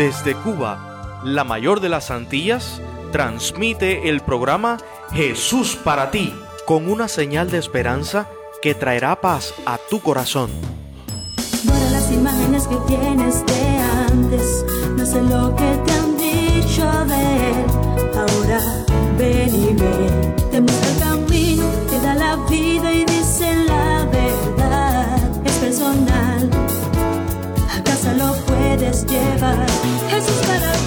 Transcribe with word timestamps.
Desde 0.00 0.34
Cuba, 0.34 1.20
la 1.24 1.44
mayor 1.44 1.80
de 1.80 1.90
las 1.90 2.10
Antillas, 2.10 2.80
transmite 3.12 4.08
el 4.08 4.22
programa 4.22 4.78
Jesús 5.12 5.76
para 5.76 6.10
ti, 6.10 6.34
con 6.64 6.90
una 6.90 7.06
señal 7.06 7.50
de 7.50 7.58
esperanza 7.58 8.26
que 8.62 8.74
traerá 8.74 9.20
paz 9.20 9.52
a 9.66 9.76
tu 9.90 10.00
corazón. 10.00 10.50
Las 11.92 12.10
imágenes 12.10 12.66
que 12.66 12.76
tienes 12.88 13.44
de 13.44 13.78
antes, 14.10 14.64
no 14.96 15.04
sé 15.04 15.20
lo 15.20 15.54
que 15.54 15.70
te 15.84 15.92
han 15.92 16.16
dicho 16.16 16.90
de 17.04 17.50
él. 17.50 17.66
Ahora 18.16 18.86
te 19.18 20.60
lo 28.80 28.86
puedes 28.86 29.06
llevar. 29.06 29.66
Jesús 30.10 30.46
para 30.46 30.79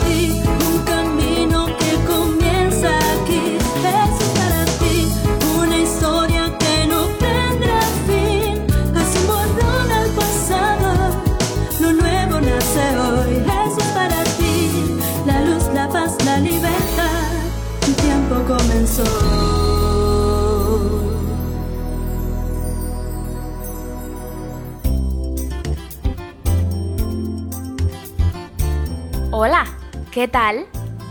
Hola, 29.36 29.66
¿qué 30.12 30.28
tal? 30.28 30.68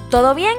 ¿Todo 0.08 0.36
bien? 0.36 0.54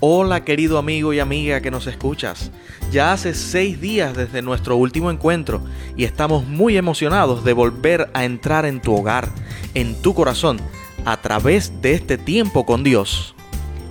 Hola 0.00 0.44
querido 0.44 0.78
amigo 0.78 1.12
y 1.12 1.20
amiga 1.20 1.60
que 1.60 1.70
nos 1.70 1.86
escuchas. 1.86 2.50
Ya 2.90 3.12
hace 3.12 3.34
seis 3.34 3.78
días 3.82 4.16
desde 4.16 4.40
nuestro 4.40 4.76
último 4.78 5.10
encuentro 5.10 5.60
y 5.94 6.04
estamos 6.04 6.46
muy 6.46 6.78
emocionados 6.78 7.44
de 7.44 7.52
volver 7.52 8.08
a 8.14 8.24
entrar 8.24 8.64
en 8.64 8.80
tu 8.80 8.96
hogar, 8.96 9.28
en 9.74 10.00
tu 10.00 10.14
corazón, 10.14 10.58
a 11.04 11.18
través 11.18 11.82
de 11.82 11.92
este 11.92 12.16
tiempo 12.16 12.64
con 12.64 12.82
Dios. 12.82 13.34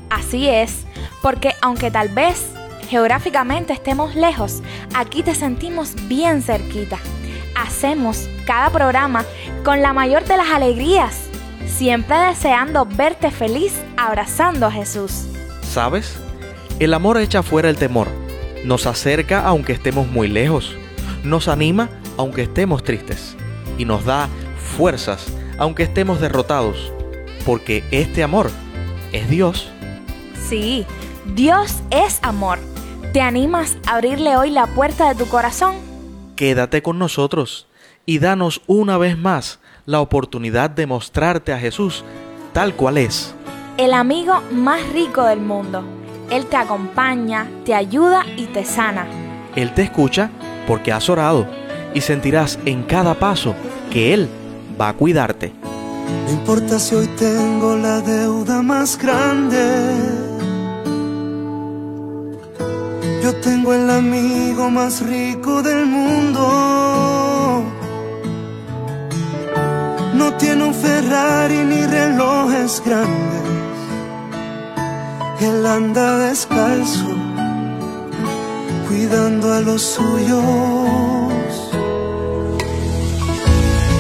Así 0.10 0.50
es, 0.50 0.88
porque 1.22 1.52
aunque 1.62 1.92
tal 1.92 2.10
vez 2.10 2.48
geográficamente 2.90 3.72
estemos 3.72 4.16
lejos, 4.16 4.64
aquí 4.96 5.22
te 5.22 5.36
sentimos 5.36 5.94
bien 6.08 6.42
cerquita. 6.42 6.98
Hacemos 7.56 8.28
cada 8.48 8.72
programa 8.72 9.26
con 9.64 9.84
la 9.84 9.94
mayor 9.94 10.26
de 10.26 10.38
las 10.38 10.50
alegrías, 10.50 11.31
siempre 11.72 12.18
deseando 12.18 12.86
verte 12.86 13.32
feliz 13.32 13.74
abrazando 13.98 14.68
a 14.68 14.72
Jesús. 14.72 15.26
¿Sabes? 15.64 16.20
El 16.80 16.94
amor 16.94 17.18
echa 17.18 17.44
fuera 17.44 17.70
el 17.70 17.78
temor, 17.78 18.08
nos 18.66 18.86
acerca 18.86 19.46
aunque 19.48 19.74
estemos 19.74 20.08
muy 20.08 20.28
lejos, 20.28 20.76
nos 21.24 21.48
anima 21.48 21.90
aunque 22.18 22.44
estemos 22.44 22.84
tristes 22.84 23.36
y 23.78 23.86
nos 23.86 24.06
da 24.06 24.30
fuerzas 24.78 25.28
aunque 25.58 25.84
estemos 25.84 26.20
derrotados, 26.20 26.92
porque 27.46 27.84
este 27.92 28.24
amor 28.24 28.52
es 29.12 29.30
Dios. 29.30 29.70
Sí, 30.48 30.86
Dios 31.36 31.78
es 31.92 32.20
amor. 32.24 32.60
¿Te 33.14 33.22
animas 33.22 33.78
a 33.86 33.96
abrirle 33.96 34.38
hoy 34.38 34.50
la 34.50 34.68
puerta 34.68 35.10
de 35.10 35.16
tu 35.24 35.30
corazón? 35.30 35.76
Quédate 36.36 36.82
con 36.82 36.98
nosotros 36.98 37.68
y 38.06 38.20
danos 38.20 38.62
una 38.68 38.98
vez 38.98 39.18
más 39.18 39.61
la 39.86 40.02
oportunidad 40.02 40.70
de 40.70 40.88
mostrarte 40.88 41.54
a 41.54 41.60
Jesús 41.60 42.04
tal 42.54 42.76
cual 42.76 42.98
es. 42.98 43.34
El 43.78 43.94
amigo 43.94 44.42
más 44.52 44.88
rico 44.94 45.24
del 45.24 45.40
mundo. 45.40 45.84
Él 46.30 46.46
te 46.46 46.56
acompaña, 46.56 47.48
te 47.66 47.74
ayuda 47.74 48.26
y 48.38 48.46
te 48.46 48.64
sana. 48.64 49.06
Él 49.56 49.74
te 49.74 49.84
escucha 49.84 50.30
porque 50.68 50.92
has 50.92 51.10
orado 51.10 51.46
y 51.94 52.02
sentirás 52.02 52.60
en 52.66 52.84
cada 52.84 53.16
paso 53.16 53.56
que 53.92 54.14
Él 54.14 54.30
va 54.80 54.90
a 54.90 54.94
cuidarte. 54.94 55.54
No 56.26 56.32
importa 56.32 56.80
si 56.80 56.96
hoy 56.96 57.08
tengo 57.18 57.76
la 57.76 58.00
deuda 58.02 58.62
más 58.62 58.98
grande. 58.98 59.96
Yo 63.24 63.36
tengo 63.42 63.74
el 63.74 63.90
amigo 63.90 64.70
más 64.70 65.02
rico 65.06 65.62
del 65.62 65.86
mundo. 65.86 66.42
No 70.22 70.32
tiene 70.34 70.64
un 70.64 70.76
Ferrari 70.76 71.60
ni 71.72 71.82
relojes 71.84 72.80
grandes. 72.86 73.42
Él 75.40 75.66
anda 75.66 76.20
descalzo, 76.20 77.10
cuidando 78.88 79.52
a 79.52 79.62
los 79.62 79.82
suyos. 79.82 81.54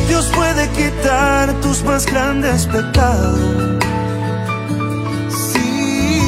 Dios 0.09 0.25
puede 0.35 0.63
quitar 0.77 1.53
tus 1.63 1.83
más 1.83 2.05
grandes 2.05 2.67
pecados. 2.67 3.39
Sí, 5.49 6.21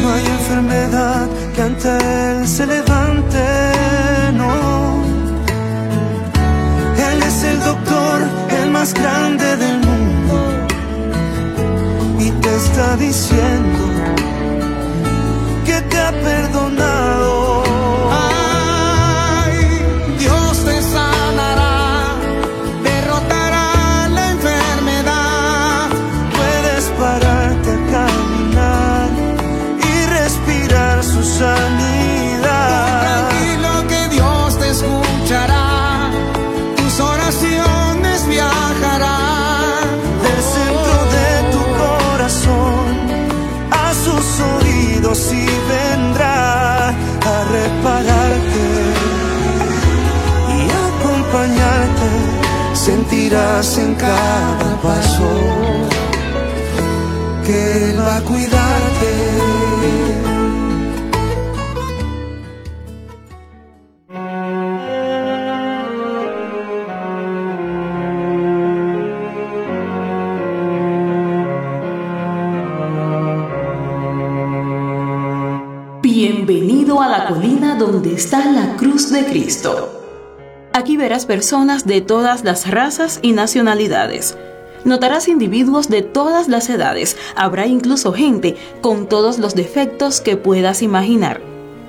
no 0.00 0.12
hay 0.14 0.26
enfermedad 0.38 1.26
que 1.56 1.62
ante 1.62 1.88
Él 2.30 2.46
se 2.46 2.66
levante, 2.66 3.27
más 8.78 8.94
grande 8.94 9.56
del 9.56 9.78
mundo. 9.88 10.36
Y 12.20 12.30
te 12.42 12.56
está 12.62 12.96
diciendo 12.96 13.84
que 15.66 15.80
te 15.90 15.98
ha 15.98 16.12
perdonado. 16.12 16.67
En 53.30 53.94
cada 53.96 54.80
paso 54.82 55.28
que 57.44 57.90
Él 57.90 58.00
va 58.00 58.16
a 58.16 58.20
cuidarte. 58.22 59.10
Bienvenido 76.00 77.02
a 77.02 77.08
la 77.08 77.28
colina 77.28 77.74
donde 77.74 78.14
está 78.14 78.46
la 78.46 78.74
cruz 78.76 79.10
de 79.10 79.26
Cristo. 79.26 79.87
Aquí 80.78 80.96
verás 80.96 81.26
personas 81.26 81.86
de 81.88 82.00
todas 82.00 82.44
las 82.44 82.70
razas 82.70 83.18
y 83.20 83.32
nacionalidades. 83.32 84.38
Notarás 84.84 85.26
individuos 85.26 85.88
de 85.88 86.02
todas 86.02 86.46
las 86.46 86.70
edades. 86.70 87.16
Habrá 87.34 87.66
incluso 87.66 88.12
gente 88.12 88.54
con 88.80 89.08
todos 89.08 89.40
los 89.40 89.56
defectos 89.56 90.20
que 90.20 90.36
puedas 90.36 90.82
imaginar. 90.82 91.40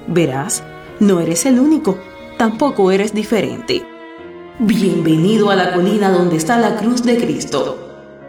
Verás, 0.08 0.64
no 1.00 1.20
eres 1.20 1.46
el 1.46 1.60
único, 1.60 2.00
tampoco 2.40 2.92
eres 2.92 3.14
diferente. 3.14 3.86
Bienvenido 4.58 5.52
a 5.52 5.56
la 5.56 5.72
colina 5.72 6.10
donde 6.10 6.38
está 6.38 6.58
la 6.58 6.76
cruz 6.76 7.04
de 7.04 7.18
Cristo. 7.18 7.78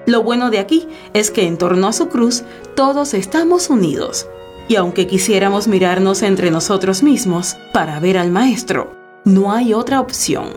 Lo 0.05 0.23
bueno 0.23 0.51
de 0.51 0.59
aquí 0.59 0.87
es 1.15 1.31
que 1.31 1.47
en 1.47 1.57
torno 1.57 1.87
a 1.87 1.95
su 1.95 2.11
cruz 2.11 2.43
todos 2.77 3.15
estamos 3.15 3.71
unidos. 3.71 4.29
Y 4.69 4.77
aunque 4.77 5.07
quisiéramos 5.07 5.69
mirarnos 5.69 6.21
entre 6.21 6.51
nosotros 6.51 7.03
mismos 7.03 7.57
para 7.73 7.99
ver 7.99 8.19
al 8.19 8.31
Maestro, 8.31 9.00
no 9.25 9.53
hay 9.53 9.75
otra 9.75 10.01
opción. 10.01 10.49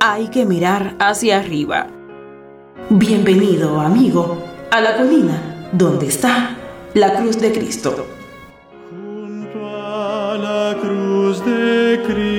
Hay 0.00 0.28
que 0.28 0.46
mirar 0.46 0.94
hacia 1.00 1.38
arriba. 1.38 1.88
Bienvenido, 2.90 3.80
amigo, 3.80 4.38
a 4.70 4.80
la 4.80 4.96
colina 4.96 5.70
donde 5.72 6.06
está 6.06 6.56
la 6.94 7.14
cruz 7.16 7.40
de 7.40 7.52
Cristo. 7.52 8.06
Junto 8.90 9.66
a 9.66 10.38
la 10.38 10.76
cruz 10.80 11.44
de 11.44 12.00
Cristo 12.06 12.37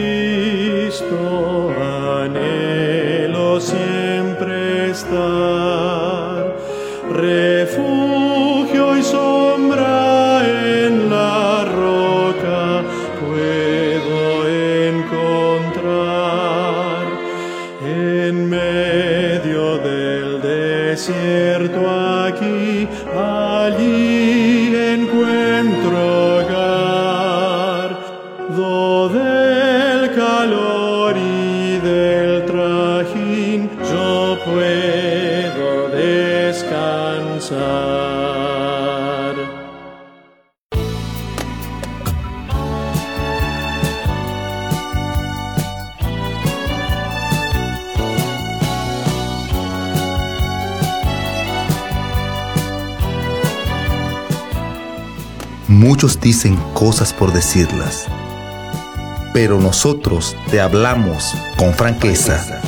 Muchos 55.70 56.20
dicen 56.20 56.58
cosas 56.74 57.14
por 57.14 57.32
decirlas, 57.32 58.08
pero 59.36 59.60
nosotros 59.60 60.36
te 60.50 60.60
hablamos 60.60 61.36
con 61.60 61.76
franqueza. 61.76 62.60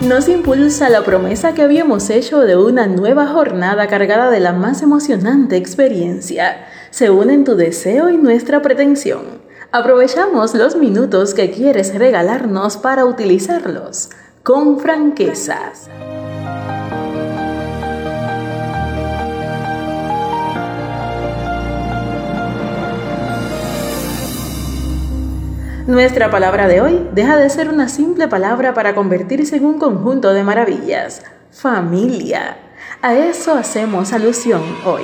Nos 0.00 0.30
impulsa 0.30 0.88
la 0.88 1.04
promesa 1.04 1.52
que 1.52 1.60
habíamos 1.60 2.08
hecho 2.08 2.40
de 2.40 2.56
una 2.56 2.86
nueva 2.86 3.26
jornada 3.26 3.86
cargada 3.86 4.30
de 4.30 4.40
la 4.40 4.54
más 4.54 4.80
emocionante 4.80 5.58
experiencia. 5.58 6.64
Se 6.90 7.10
unen 7.10 7.44
tu 7.44 7.54
deseo 7.54 8.08
y 8.08 8.16
nuestra 8.16 8.62
pretensión. 8.62 9.42
Aprovechamos 9.72 10.54
los 10.54 10.74
minutos 10.76 11.34
que 11.34 11.50
quieres 11.50 11.94
regalarnos 11.94 12.78
para 12.78 13.04
utilizarlos 13.04 14.08
con 14.42 14.80
franqueza. 14.80 15.58
Nuestra 25.86 26.30
palabra 26.30 26.68
de 26.68 26.80
hoy 26.80 27.08
deja 27.12 27.36
de 27.36 27.50
ser 27.50 27.68
una 27.68 27.88
simple 27.88 28.28
palabra 28.28 28.72
para 28.72 28.94
convertirse 28.94 29.56
en 29.56 29.64
un 29.64 29.80
conjunto 29.80 30.32
de 30.32 30.44
maravillas. 30.44 31.22
Familia. 31.50 32.56
A 33.02 33.16
eso 33.16 33.54
hacemos 33.54 34.12
alusión 34.12 34.62
hoy. 34.86 35.02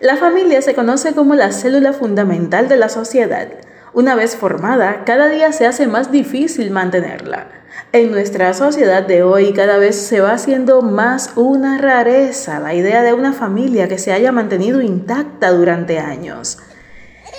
La 0.00 0.16
familia 0.16 0.62
se 0.62 0.74
conoce 0.74 1.12
como 1.12 1.34
la 1.34 1.52
célula 1.52 1.92
fundamental 1.92 2.68
de 2.68 2.78
la 2.78 2.88
sociedad. 2.88 3.48
Una 3.92 4.14
vez 4.14 4.34
formada, 4.34 5.04
cada 5.04 5.28
día 5.28 5.52
se 5.52 5.66
hace 5.66 5.86
más 5.86 6.10
difícil 6.10 6.70
mantenerla. 6.70 7.48
En 7.92 8.12
nuestra 8.12 8.54
sociedad 8.54 9.02
de 9.02 9.22
hoy 9.22 9.52
cada 9.52 9.76
vez 9.76 9.96
se 9.96 10.22
va 10.22 10.32
haciendo 10.32 10.80
más 10.80 11.32
una 11.36 11.76
rareza 11.76 12.60
la 12.60 12.72
idea 12.72 13.02
de 13.02 13.12
una 13.12 13.34
familia 13.34 13.88
que 13.88 13.98
se 13.98 14.14
haya 14.14 14.32
mantenido 14.32 14.80
intacta 14.80 15.50
durante 15.50 15.98
años. 15.98 16.56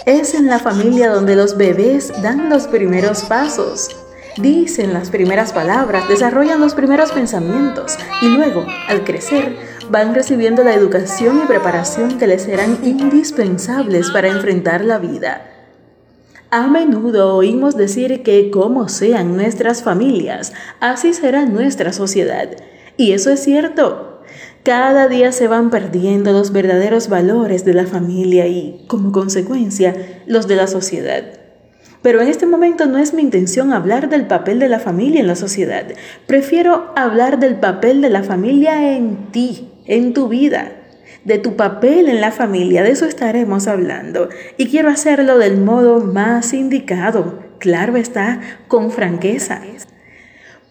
Es 0.06 0.34
en 0.34 0.48
la 0.48 0.58
familia 0.58 1.12
donde 1.12 1.36
los 1.36 1.58
bebés 1.58 2.12
dan 2.24 2.50
los 2.50 2.66
primeros 2.66 3.22
pasos, 3.22 3.96
dicen 4.38 4.94
las 4.94 5.12
primeras 5.12 5.54
palabras, 5.54 6.10
desarrollan 6.10 6.60
los 6.60 6.74
primeros 6.74 7.12
pensamientos 7.12 7.98
y 8.20 8.30
luego, 8.30 8.66
al 8.88 9.04
crecer, 9.04 9.56
van 9.92 10.16
recibiendo 10.16 10.64
la 10.64 10.74
educación 10.74 11.42
y 11.44 11.48
preparación 11.48 12.18
que 12.18 12.26
les 12.26 12.42
serán 12.42 12.80
indispensables 12.84 14.10
para 14.10 14.30
enfrentar 14.30 14.84
la 14.84 14.98
vida. 14.98 15.52
A 16.50 16.66
menudo 16.66 17.36
oímos 17.36 17.78
decir 17.78 18.24
que 18.24 18.50
como 18.50 18.90
sean 18.90 19.38
nuestras 19.38 19.84
familias, 19.84 20.52
así 20.80 21.14
será 21.14 21.46
nuestra 21.46 21.94
sociedad. 21.94 22.50
Y 22.98 23.12
eso 23.12 23.30
es 23.30 23.44
cierto. 23.44 24.11
Cada 24.64 25.08
día 25.08 25.32
se 25.32 25.48
van 25.48 25.72
perdiendo 25.72 26.34
los 26.34 26.52
verdaderos 26.52 27.10
valores 27.10 27.66
de 27.66 27.74
la 27.74 27.88
familia 27.88 28.46
y, 28.46 28.86
como 28.88 29.12
consecuencia, 29.12 29.96
los 30.28 30.48
de 30.48 30.56
la 30.56 30.68
sociedad. 30.68 31.24
Pero 32.04 32.22
en 32.22 32.28
este 32.28 32.46
momento 32.46 32.86
no 32.86 33.00
es 33.00 33.14
mi 33.14 33.24
intención 33.24 33.74
hablar 33.74 34.08
del 34.10 34.28
papel 34.28 34.60
de 34.60 34.70
la 34.70 34.80
familia 34.80 35.20
en 35.20 35.28
la 35.28 35.36
sociedad. 35.36 35.86
Prefiero 36.28 36.94
hablar 36.96 37.40
del 37.40 37.56
papel 37.56 38.02
de 38.02 38.10
la 38.10 38.22
familia 38.22 38.96
en 38.96 39.32
ti, 39.32 39.72
en 39.86 40.14
tu 40.14 40.28
vida, 40.28 40.74
de 41.26 41.40
tu 41.40 41.56
papel 41.56 42.08
en 42.08 42.22
la 42.22 42.32
familia. 42.32 42.84
De 42.84 42.92
eso 42.92 43.06
estaremos 43.06 43.68
hablando. 43.68 44.30
Y 44.58 44.68
quiero 44.68 44.90
hacerlo 44.90 45.40
del 45.40 45.58
modo 45.58 46.02
más 46.02 46.54
indicado. 46.54 47.40
Claro 47.58 47.98
está, 47.98 48.42
con 48.68 48.92
franqueza. 48.92 49.62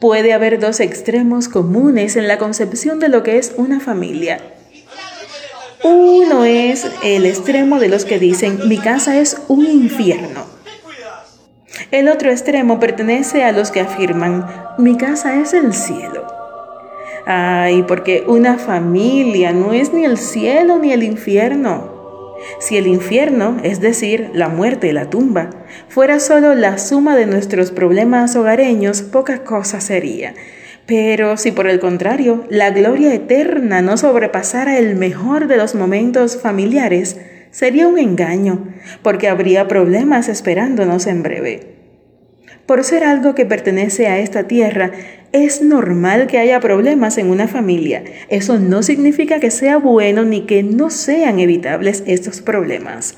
Puede 0.00 0.32
haber 0.32 0.58
dos 0.58 0.80
extremos 0.80 1.50
comunes 1.50 2.16
en 2.16 2.26
la 2.26 2.38
concepción 2.38 3.00
de 3.00 3.10
lo 3.10 3.22
que 3.22 3.36
es 3.36 3.52
una 3.58 3.80
familia. 3.80 4.40
Uno 5.84 6.46
es 6.46 6.86
el 7.04 7.26
extremo 7.26 7.78
de 7.78 7.90
los 7.90 8.06
que 8.06 8.18
dicen 8.18 8.66
mi 8.66 8.78
casa 8.78 9.20
es 9.20 9.42
un 9.48 9.66
infierno. 9.66 10.46
El 11.90 12.08
otro 12.08 12.30
extremo 12.30 12.80
pertenece 12.80 13.44
a 13.44 13.52
los 13.52 13.70
que 13.70 13.80
afirman 13.80 14.46
mi 14.78 14.96
casa 14.96 15.38
es 15.38 15.52
el 15.52 15.74
cielo. 15.74 16.26
Ay, 17.26 17.82
porque 17.82 18.24
una 18.26 18.56
familia 18.56 19.52
no 19.52 19.74
es 19.74 19.92
ni 19.92 20.06
el 20.06 20.16
cielo 20.16 20.78
ni 20.78 20.92
el 20.92 21.02
infierno. 21.02 21.89
Si 22.58 22.76
el 22.76 22.86
infierno, 22.86 23.58
es 23.62 23.80
decir, 23.80 24.30
la 24.34 24.48
muerte 24.48 24.88
y 24.88 24.92
la 24.92 25.10
tumba, 25.10 25.50
fuera 25.88 26.20
solo 26.20 26.54
la 26.54 26.78
suma 26.78 27.16
de 27.16 27.26
nuestros 27.26 27.70
problemas 27.70 28.36
hogareños, 28.36 29.02
poca 29.02 29.44
cosa 29.44 29.80
sería. 29.80 30.34
Pero 30.86 31.36
si 31.36 31.52
por 31.52 31.68
el 31.68 31.78
contrario 31.78 32.44
la 32.48 32.70
gloria 32.70 33.14
eterna 33.14 33.82
no 33.82 33.96
sobrepasara 33.96 34.78
el 34.78 34.96
mejor 34.96 35.46
de 35.46 35.56
los 35.56 35.74
momentos 35.74 36.40
familiares, 36.40 37.16
sería 37.50 37.86
un 37.86 37.98
engaño, 37.98 38.74
porque 39.02 39.28
habría 39.28 39.68
problemas 39.68 40.28
esperándonos 40.28 41.06
en 41.06 41.22
breve. 41.22 41.76
Por 42.66 42.84
ser 42.84 43.04
algo 43.04 43.34
que 43.34 43.46
pertenece 43.46 44.06
a 44.06 44.18
esta 44.18 44.44
tierra, 44.44 44.92
es 45.32 45.62
normal 45.62 46.26
que 46.26 46.38
haya 46.38 46.60
problemas 46.60 47.18
en 47.18 47.30
una 47.30 47.46
familia. 47.46 48.04
Eso 48.28 48.58
no 48.58 48.82
significa 48.82 49.40
que 49.40 49.50
sea 49.50 49.78
bueno 49.78 50.24
ni 50.24 50.42
que 50.42 50.62
no 50.62 50.90
sean 50.90 51.38
evitables 51.38 52.02
estos 52.06 52.40
problemas. 52.40 53.16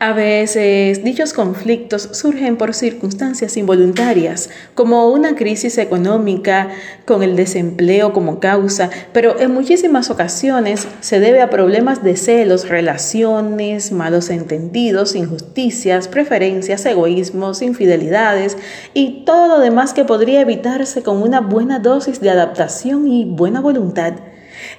A 0.00 0.12
veces 0.12 1.02
dichos 1.02 1.32
conflictos 1.32 2.10
surgen 2.12 2.56
por 2.56 2.72
circunstancias 2.72 3.56
involuntarias, 3.56 4.48
como 4.76 5.08
una 5.10 5.34
crisis 5.34 5.76
económica 5.76 6.68
con 7.04 7.24
el 7.24 7.34
desempleo 7.34 8.12
como 8.12 8.38
causa, 8.38 8.90
pero 9.12 9.40
en 9.40 9.52
muchísimas 9.52 10.08
ocasiones 10.08 10.86
se 11.00 11.18
debe 11.18 11.40
a 11.40 11.50
problemas 11.50 12.04
de 12.04 12.16
celos, 12.16 12.68
relaciones, 12.68 13.90
malos 13.90 14.30
entendidos, 14.30 15.16
injusticias, 15.16 16.06
preferencias, 16.06 16.86
egoísmos, 16.86 17.60
infidelidades 17.60 18.56
y 18.94 19.24
todo 19.24 19.48
lo 19.48 19.58
demás 19.58 19.94
que 19.94 20.04
podría 20.04 20.42
evitarse 20.42 21.02
con 21.02 21.20
una 21.20 21.40
buena 21.40 21.80
dosis 21.80 22.20
de 22.20 22.30
adaptación 22.30 23.08
y 23.08 23.24
buena 23.24 23.60
voluntad. 23.60 24.12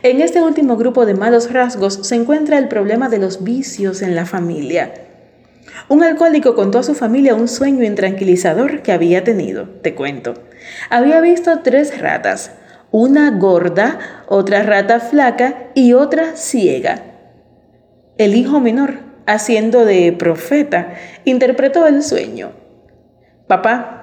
En 0.02 0.22
este 0.22 0.42
último 0.42 0.78
grupo 0.78 1.06
de 1.06 1.14
malos 1.14 1.52
rasgos 1.52 2.00
se 2.04 2.16
encuentra 2.16 2.58
el 2.58 2.70
problema 2.70 3.10
de 3.10 3.20
los 3.20 3.44
vicios 3.44 4.02
en 4.02 4.16
la 4.16 4.26
familia. 4.26 5.09
Un 5.88 6.04
alcohólico 6.04 6.56
contó 6.56 6.80
a 6.80 6.84
su 6.84 6.96
familia 6.96 7.36
un 7.36 7.48
sueño 7.48 7.84
intranquilizador 7.84 8.82
que 8.82 8.92
había 8.92 9.24
tenido. 9.24 9.68
Te 9.82 9.96
cuento. 9.96 10.34
Había 10.90 11.22
visto 11.22 11.60
tres 11.64 12.00
ratas, 12.00 12.52
una 12.92 13.32
gorda, 13.32 14.24
otra 14.28 14.64
rata 14.64 15.00
flaca 15.00 15.70
y 15.76 15.94
otra 15.94 16.36
ciega. 16.36 17.04
El 18.18 18.36
hijo 18.36 18.60
menor, 18.60 19.00
haciendo 19.26 19.86
de 19.86 20.12
profeta, 20.12 20.96
interpretó 21.26 21.88
el 21.88 22.04
sueño. 22.04 22.52
Papá, 23.48 24.00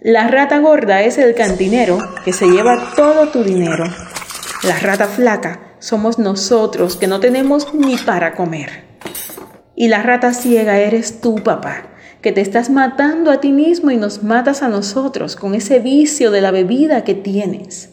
la 0.00 0.28
rata 0.28 0.58
gorda 0.58 1.02
es 1.02 1.18
el 1.18 1.34
cantinero 1.34 1.98
que 2.24 2.32
se 2.32 2.46
lleva 2.46 2.92
todo 2.94 3.28
tu 3.28 3.42
dinero. 3.42 3.84
La 4.62 4.78
rata 4.78 5.06
flaca 5.06 5.76
somos 5.78 6.18
nosotros 6.18 6.96
que 6.96 7.06
no 7.06 7.20
tenemos 7.20 7.74
ni 7.74 7.96
para 7.96 8.34
comer. 8.34 8.93
Y 9.76 9.88
la 9.88 10.02
rata 10.02 10.32
ciega 10.32 10.78
eres 10.78 11.20
tú, 11.20 11.36
papá, 11.36 11.88
que 12.20 12.32
te 12.32 12.40
estás 12.40 12.70
matando 12.70 13.30
a 13.30 13.40
ti 13.40 13.52
mismo 13.52 13.90
y 13.90 13.96
nos 13.96 14.22
matas 14.22 14.62
a 14.62 14.68
nosotros 14.68 15.36
con 15.36 15.54
ese 15.54 15.80
vicio 15.80 16.30
de 16.30 16.40
la 16.40 16.52
bebida 16.52 17.04
que 17.04 17.14
tienes. 17.14 17.90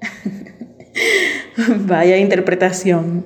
Vaya 1.86 2.16
interpretación. 2.16 3.24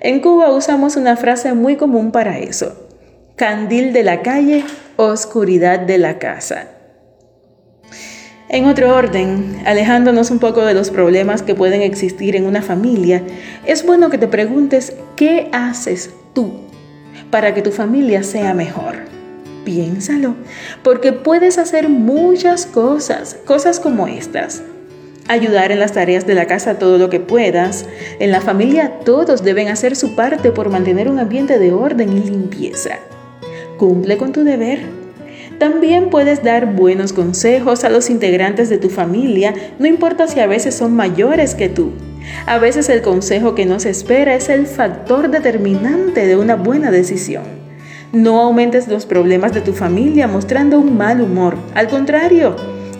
En 0.00 0.20
Cuba 0.20 0.52
usamos 0.52 0.96
una 0.96 1.16
frase 1.16 1.54
muy 1.54 1.76
común 1.76 2.10
para 2.10 2.38
eso. 2.38 2.88
Candil 3.36 3.92
de 3.92 4.02
la 4.02 4.22
calle, 4.22 4.64
oscuridad 4.96 5.80
de 5.80 5.98
la 5.98 6.18
casa. 6.18 6.68
En 8.48 8.66
otro 8.66 8.94
orden, 8.94 9.60
alejándonos 9.64 10.30
un 10.30 10.38
poco 10.38 10.64
de 10.64 10.74
los 10.74 10.90
problemas 10.90 11.42
que 11.42 11.54
pueden 11.54 11.82
existir 11.82 12.36
en 12.36 12.46
una 12.46 12.62
familia, 12.62 13.22
es 13.64 13.84
bueno 13.84 14.10
que 14.10 14.18
te 14.18 14.28
preguntes 14.28 14.94
qué 15.16 15.48
haces 15.52 16.10
tú 16.32 16.66
para 17.30 17.54
que 17.54 17.62
tu 17.62 17.70
familia 17.70 18.22
sea 18.22 18.54
mejor. 18.54 18.96
Piénsalo, 19.64 20.34
porque 20.82 21.12
puedes 21.12 21.58
hacer 21.58 21.88
muchas 21.88 22.66
cosas, 22.66 23.36
cosas 23.44 23.80
como 23.80 24.06
estas. 24.06 24.62
Ayudar 25.28 25.72
en 25.72 25.80
las 25.80 25.92
tareas 25.92 26.24
de 26.24 26.36
la 26.36 26.46
casa 26.46 26.78
todo 26.78 26.98
lo 26.98 27.10
que 27.10 27.18
puedas. 27.18 27.86
En 28.20 28.30
la 28.30 28.40
familia 28.40 29.00
todos 29.04 29.42
deben 29.42 29.68
hacer 29.68 29.96
su 29.96 30.14
parte 30.14 30.52
por 30.52 30.70
mantener 30.70 31.10
un 31.10 31.18
ambiente 31.18 31.58
de 31.58 31.72
orden 31.72 32.16
y 32.16 32.20
limpieza. 32.20 32.98
Cumple 33.76 34.18
con 34.18 34.32
tu 34.32 34.44
deber. 34.44 34.80
También 35.58 36.10
puedes 36.10 36.44
dar 36.44 36.74
buenos 36.74 37.12
consejos 37.12 37.82
a 37.82 37.88
los 37.88 38.10
integrantes 38.10 38.68
de 38.68 38.78
tu 38.78 38.90
familia, 38.90 39.54
no 39.78 39.86
importa 39.86 40.28
si 40.28 40.38
a 40.38 40.46
veces 40.46 40.74
son 40.74 40.94
mayores 40.94 41.54
que 41.54 41.70
tú. 41.70 41.92
A 42.46 42.58
veces 42.58 42.88
el 42.88 43.02
consejo 43.02 43.54
que 43.54 43.66
no 43.66 43.80
se 43.80 43.90
espera 43.90 44.34
es 44.34 44.48
el 44.48 44.66
factor 44.66 45.30
determinante 45.30 46.26
de 46.26 46.36
una 46.36 46.56
buena 46.56 46.90
decisión. 46.90 47.44
No 48.12 48.40
aumentes 48.40 48.88
los 48.88 49.04
problemas 49.04 49.52
de 49.52 49.60
tu 49.60 49.72
familia 49.72 50.28
mostrando 50.28 50.78
un 50.78 50.96
mal 50.96 51.20
humor. 51.20 51.56
Al 51.74 51.88
contrario, 51.88 52.56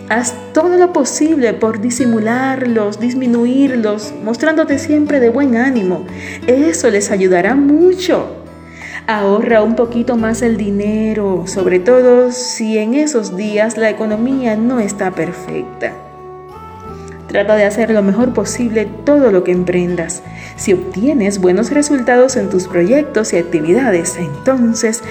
haz 0.09 0.35
todo 0.53 0.77
lo 0.77 0.93
posible 0.93 1.53
por 1.53 1.81
disimularlos, 1.81 2.99
disminuirlos, 2.99 4.13
mostrándote 4.23 4.77
siempre 4.79 5.19
de 5.19 5.29
buen 5.29 5.55
ánimo. 5.55 6.05
Eso 6.45 6.89
les 6.89 7.11
ayudará 7.11 7.55
mucho. 7.55 8.27
Ahorra 9.07 9.63
un 9.63 9.75
poquito 9.75 10.17
más 10.17 10.41
el 10.41 10.57
dinero, 10.57 11.45
sobre 11.47 11.79
todo 11.79 12.31
si 12.31 12.77
en 12.77 12.93
esos 12.93 13.37
días 13.37 13.77
la 13.77 13.89
economía 13.89 14.57
no 14.57 14.79
está 14.79 15.11
perfecta. 15.11 15.93
Trata 17.27 17.55
de 17.55 17.65
hacer 17.65 17.89
lo 17.91 18.01
mejor 18.03 18.33
posible 18.33 18.87
todo 19.05 19.31
lo 19.31 19.43
que 19.43 19.51
emprendas. 19.51 20.23
Si 20.55 20.73
obtienes 20.73 21.39
buenos 21.39 21.71
resultados 21.71 22.37
en 22.37 22.49
tus 22.49 22.67
proyectos 22.67 23.33
y 23.33 23.37
actividades, 23.37 24.17
entonces 24.17 25.03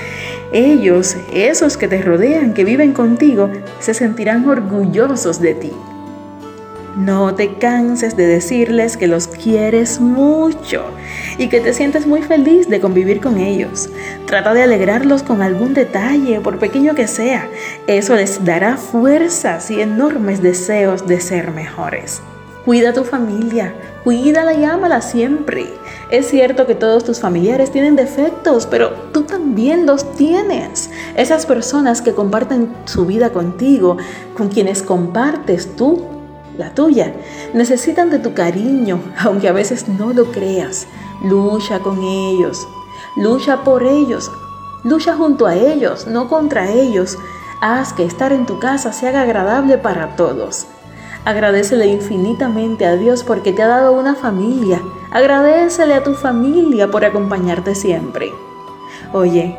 ellos, 0.52 1.16
esos 1.32 1.76
que 1.76 1.88
te 1.88 2.00
rodean, 2.00 2.54
que 2.54 2.64
viven 2.64 2.92
contigo, 2.92 3.50
se 3.80 3.92
sentirán 3.92 4.48
orgullosos 4.48 5.40
de 5.40 5.54
ti. 5.54 5.72
No 6.96 7.34
te 7.34 7.56
canses 7.56 8.16
de 8.16 8.26
decirles 8.26 8.96
que 8.96 9.06
los 9.06 9.28
quieres 9.28 10.00
mucho 10.00 10.82
y 11.36 11.50
que 11.50 11.60
te 11.60 11.74
sientes 11.74 12.06
muy 12.06 12.22
feliz 12.22 12.70
de 12.70 12.80
convivir 12.80 13.20
con 13.20 13.36
ellos. 13.36 13.90
Trata 14.24 14.54
de 14.54 14.62
alegrarlos 14.62 15.22
con 15.22 15.42
algún 15.42 15.74
detalle, 15.74 16.40
por 16.40 16.58
pequeño 16.58 16.94
que 16.94 17.06
sea. 17.06 17.50
Eso 17.86 18.14
les 18.14 18.42
dará 18.46 18.78
fuerzas 18.78 19.70
y 19.70 19.82
enormes 19.82 20.42
deseos 20.42 21.06
de 21.06 21.20
ser 21.20 21.50
mejores. 21.50 22.22
Cuida 22.64 22.90
a 22.90 22.94
tu 22.94 23.04
familia, 23.04 23.74
cuídala 24.02 24.54
y 24.54 24.64
ámala 24.64 25.02
siempre. 25.02 25.66
Es 26.10 26.28
cierto 26.28 26.66
que 26.66 26.74
todos 26.74 27.04
tus 27.04 27.20
familiares 27.20 27.70
tienen 27.70 27.94
defectos, 27.94 28.66
pero 28.66 28.92
tú 29.12 29.24
también 29.24 29.84
los 29.84 30.14
tienes. 30.14 30.88
Esas 31.14 31.44
personas 31.44 32.00
que 32.00 32.14
comparten 32.14 32.70
su 32.86 33.04
vida 33.04 33.34
contigo, 33.34 33.98
con 34.34 34.48
quienes 34.48 34.82
compartes 34.82 35.76
tú 35.76 36.15
la 36.58 36.74
tuya. 36.74 37.12
Necesitan 37.54 38.10
de 38.10 38.18
tu 38.18 38.34
cariño, 38.34 39.00
aunque 39.18 39.48
a 39.48 39.52
veces 39.52 39.88
no 39.88 40.12
lo 40.12 40.30
creas. 40.32 40.86
Lucha 41.22 41.80
con 41.80 42.02
ellos, 42.02 42.66
lucha 43.16 43.64
por 43.64 43.82
ellos, 43.82 44.30
lucha 44.84 45.14
junto 45.14 45.46
a 45.46 45.54
ellos, 45.54 46.06
no 46.06 46.28
contra 46.28 46.70
ellos. 46.70 47.18
Haz 47.60 47.92
que 47.92 48.04
estar 48.04 48.32
en 48.32 48.44
tu 48.44 48.58
casa 48.58 48.92
se 48.92 49.08
haga 49.08 49.22
agradable 49.22 49.78
para 49.78 50.14
todos. 50.16 50.66
Agradecele 51.24 51.86
infinitamente 51.86 52.86
a 52.86 52.96
Dios 52.96 53.24
porque 53.24 53.52
te 53.52 53.62
ha 53.62 53.66
dado 53.66 53.92
una 53.92 54.14
familia. 54.14 54.80
Agradecele 55.10 55.94
a 55.94 56.04
tu 56.04 56.14
familia 56.14 56.88
por 56.88 57.04
acompañarte 57.04 57.74
siempre. 57.74 58.30
Oye, 59.12 59.56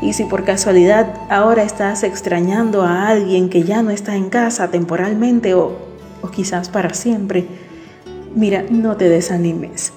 y 0.00 0.12
si 0.12 0.24
por 0.24 0.44
casualidad 0.44 1.14
ahora 1.30 1.62
estás 1.62 2.02
extrañando 2.02 2.82
a 2.82 3.08
alguien 3.08 3.48
que 3.48 3.62
ya 3.62 3.82
no 3.82 3.90
está 3.90 4.16
en 4.16 4.28
casa 4.28 4.70
temporalmente 4.70 5.54
o 5.54 5.87
o 6.22 6.30
quizás 6.30 6.68
para 6.68 6.94
siempre, 6.94 7.46
mira, 8.34 8.64
no 8.70 8.96
te 8.96 9.08
desanimes. 9.08 9.92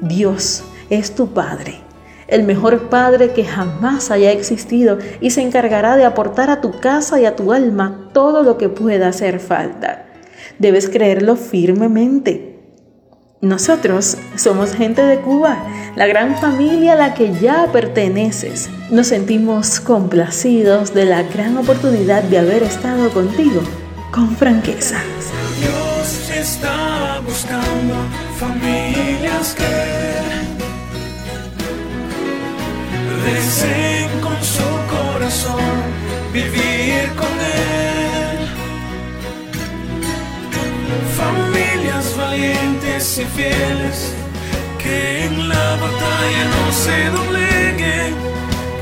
Dios 0.00 0.64
es 0.90 1.14
tu 1.14 1.28
Padre, 1.28 1.80
el 2.28 2.42
mejor 2.44 2.88
Padre 2.88 3.32
que 3.32 3.44
jamás 3.44 4.10
haya 4.10 4.32
existido 4.32 4.98
y 5.20 5.30
se 5.30 5.42
encargará 5.42 5.96
de 5.96 6.04
aportar 6.04 6.50
a 6.50 6.60
tu 6.60 6.80
casa 6.80 7.20
y 7.20 7.24
a 7.24 7.36
tu 7.36 7.52
alma 7.52 8.08
todo 8.12 8.42
lo 8.42 8.58
que 8.58 8.68
pueda 8.68 9.08
hacer 9.08 9.38
falta. 9.38 10.06
Debes 10.58 10.88
creerlo 10.88 11.36
firmemente. 11.36 12.48
Nosotros 13.40 14.16
somos 14.36 14.72
gente 14.72 15.02
de 15.02 15.18
Cuba, 15.18 15.64
la 15.96 16.06
gran 16.06 16.36
familia 16.36 16.92
a 16.92 16.96
la 16.96 17.14
que 17.14 17.32
ya 17.34 17.66
perteneces. 17.72 18.70
Nos 18.90 19.08
sentimos 19.08 19.80
complacidos 19.80 20.94
de 20.94 21.06
la 21.06 21.24
gran 21.24 21.56
oportunidad 21.58 22.22
de 22.22 22.38
haber 22.38 22.62
estado 22.62 23.10
contigo 23.10 23.62
con 24.12 24.36
franqueza. 24.36 25.02
Dios 25.58 26.30
está 26.30 27.20
buscando 27.26 27.94
familias 28.38 29.56
que 29.58 29.74
deseen 33.24 34.10
con 34.20 34.36
su 34.44 34.68
corazón 34.94 35.76
vivir 36.32 37.08
con 37.20 37.34
Él. 37.40 38.40
Familias 41.22 42.14
valientes 42.16 43.18
y 43.18 43.24
fieles 43.24 44.14
que 44.82 45.24
en 45.24 45.48
la 45.48 45.76
batalla 45.84 46.44
no 46.54 46.64
se 46.84 46.98
dobleguen, 47.16 48.14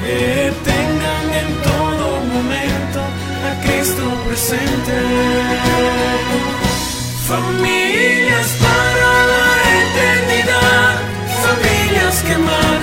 que 0.02 0.52
tengan 0.64 1.26
en 1.42 1.50
todo 1.62 2.20
momento 2.32 2.79
a 3.70 3.76
Cristo 3.76 4.02
presente. 4.26 4.92
Familias 7.26 8.56
para 8.66 9.10
la 9.32 9.50
eternidad, 9.84 10.94
familias 11.44 12.22
que 12.22 12.36
marchen 12.38 12.79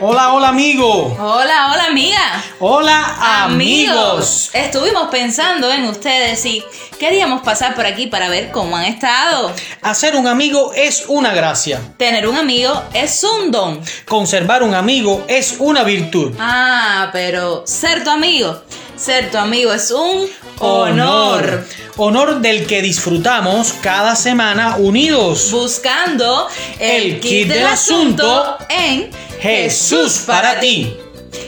Hola, 0.00 0.32
hola 0.32 0.48
amigo. 0.50 1.16
Hola, 1.18 1.72
hola 1.72 1.86
amiga. 1.86 2.44
Hola 2.60 3.44
amigos. 3.44 4.50
Estuvimos 4.52 5.08
pensando 5.08 5.72
en 5.72 5.86
ustedes 5.86 6.46
y 6.46 6.62
queríamos 7.00 7.42
pasar 7.42 7.74
por 7.74 7.84
aquí 7.84 8.06
para 8.06 8.28
ver 8.28 8.52
cómo 8.52 8.76
han 8.76 8.84
estado. 8.84 9.52
Hacer 9.82 10.14
un 10.14 10.28
amigo 10.28 10.72
es 10.72 11.06
una 11.08 11.34
gracia. 11.34 11.80
Tener 11.96 12.28
un 12.28 12.36
amigo 12.36 12.80
es 12.92 13.24
un 13.24 13.50
don. 13.50 13.82
Conservar 14.06 14.62
un 14.62 14.74
amigo 14.74 15.24
es 15.26 15.56
una 15.58 15.82
virtud. 15.82 16.32
Ah, 16.38 17.10
pero 17.12 17.66
ser 17.66 18.04
tu 18.04 18.10
amigo, 18.10 18.62
ser 18.96 19.32
tu 19.32 19.38
amigo 19.38 19.72
es 19.72 19.90
un 19.90 20.28
honor. 20.60 21.64
Honor 21.96 22.40
del 22.40 22.66
que 22.66 22.82
disfrutamos 22.82 23.74
cada 23.82 24.14
semana 24.14 24.76
unidos. 24.76 25.50
Buscando 25.50 26.48
el, 26.78 27.14
El 27.14 27.20
kit 27.20 27.48
del 27.48 27.66
asunto 27.66 28.58
en 28.68 29.10
Jesús 29.40 30.22
para 30.26 30.60
ti. 30.60 30.96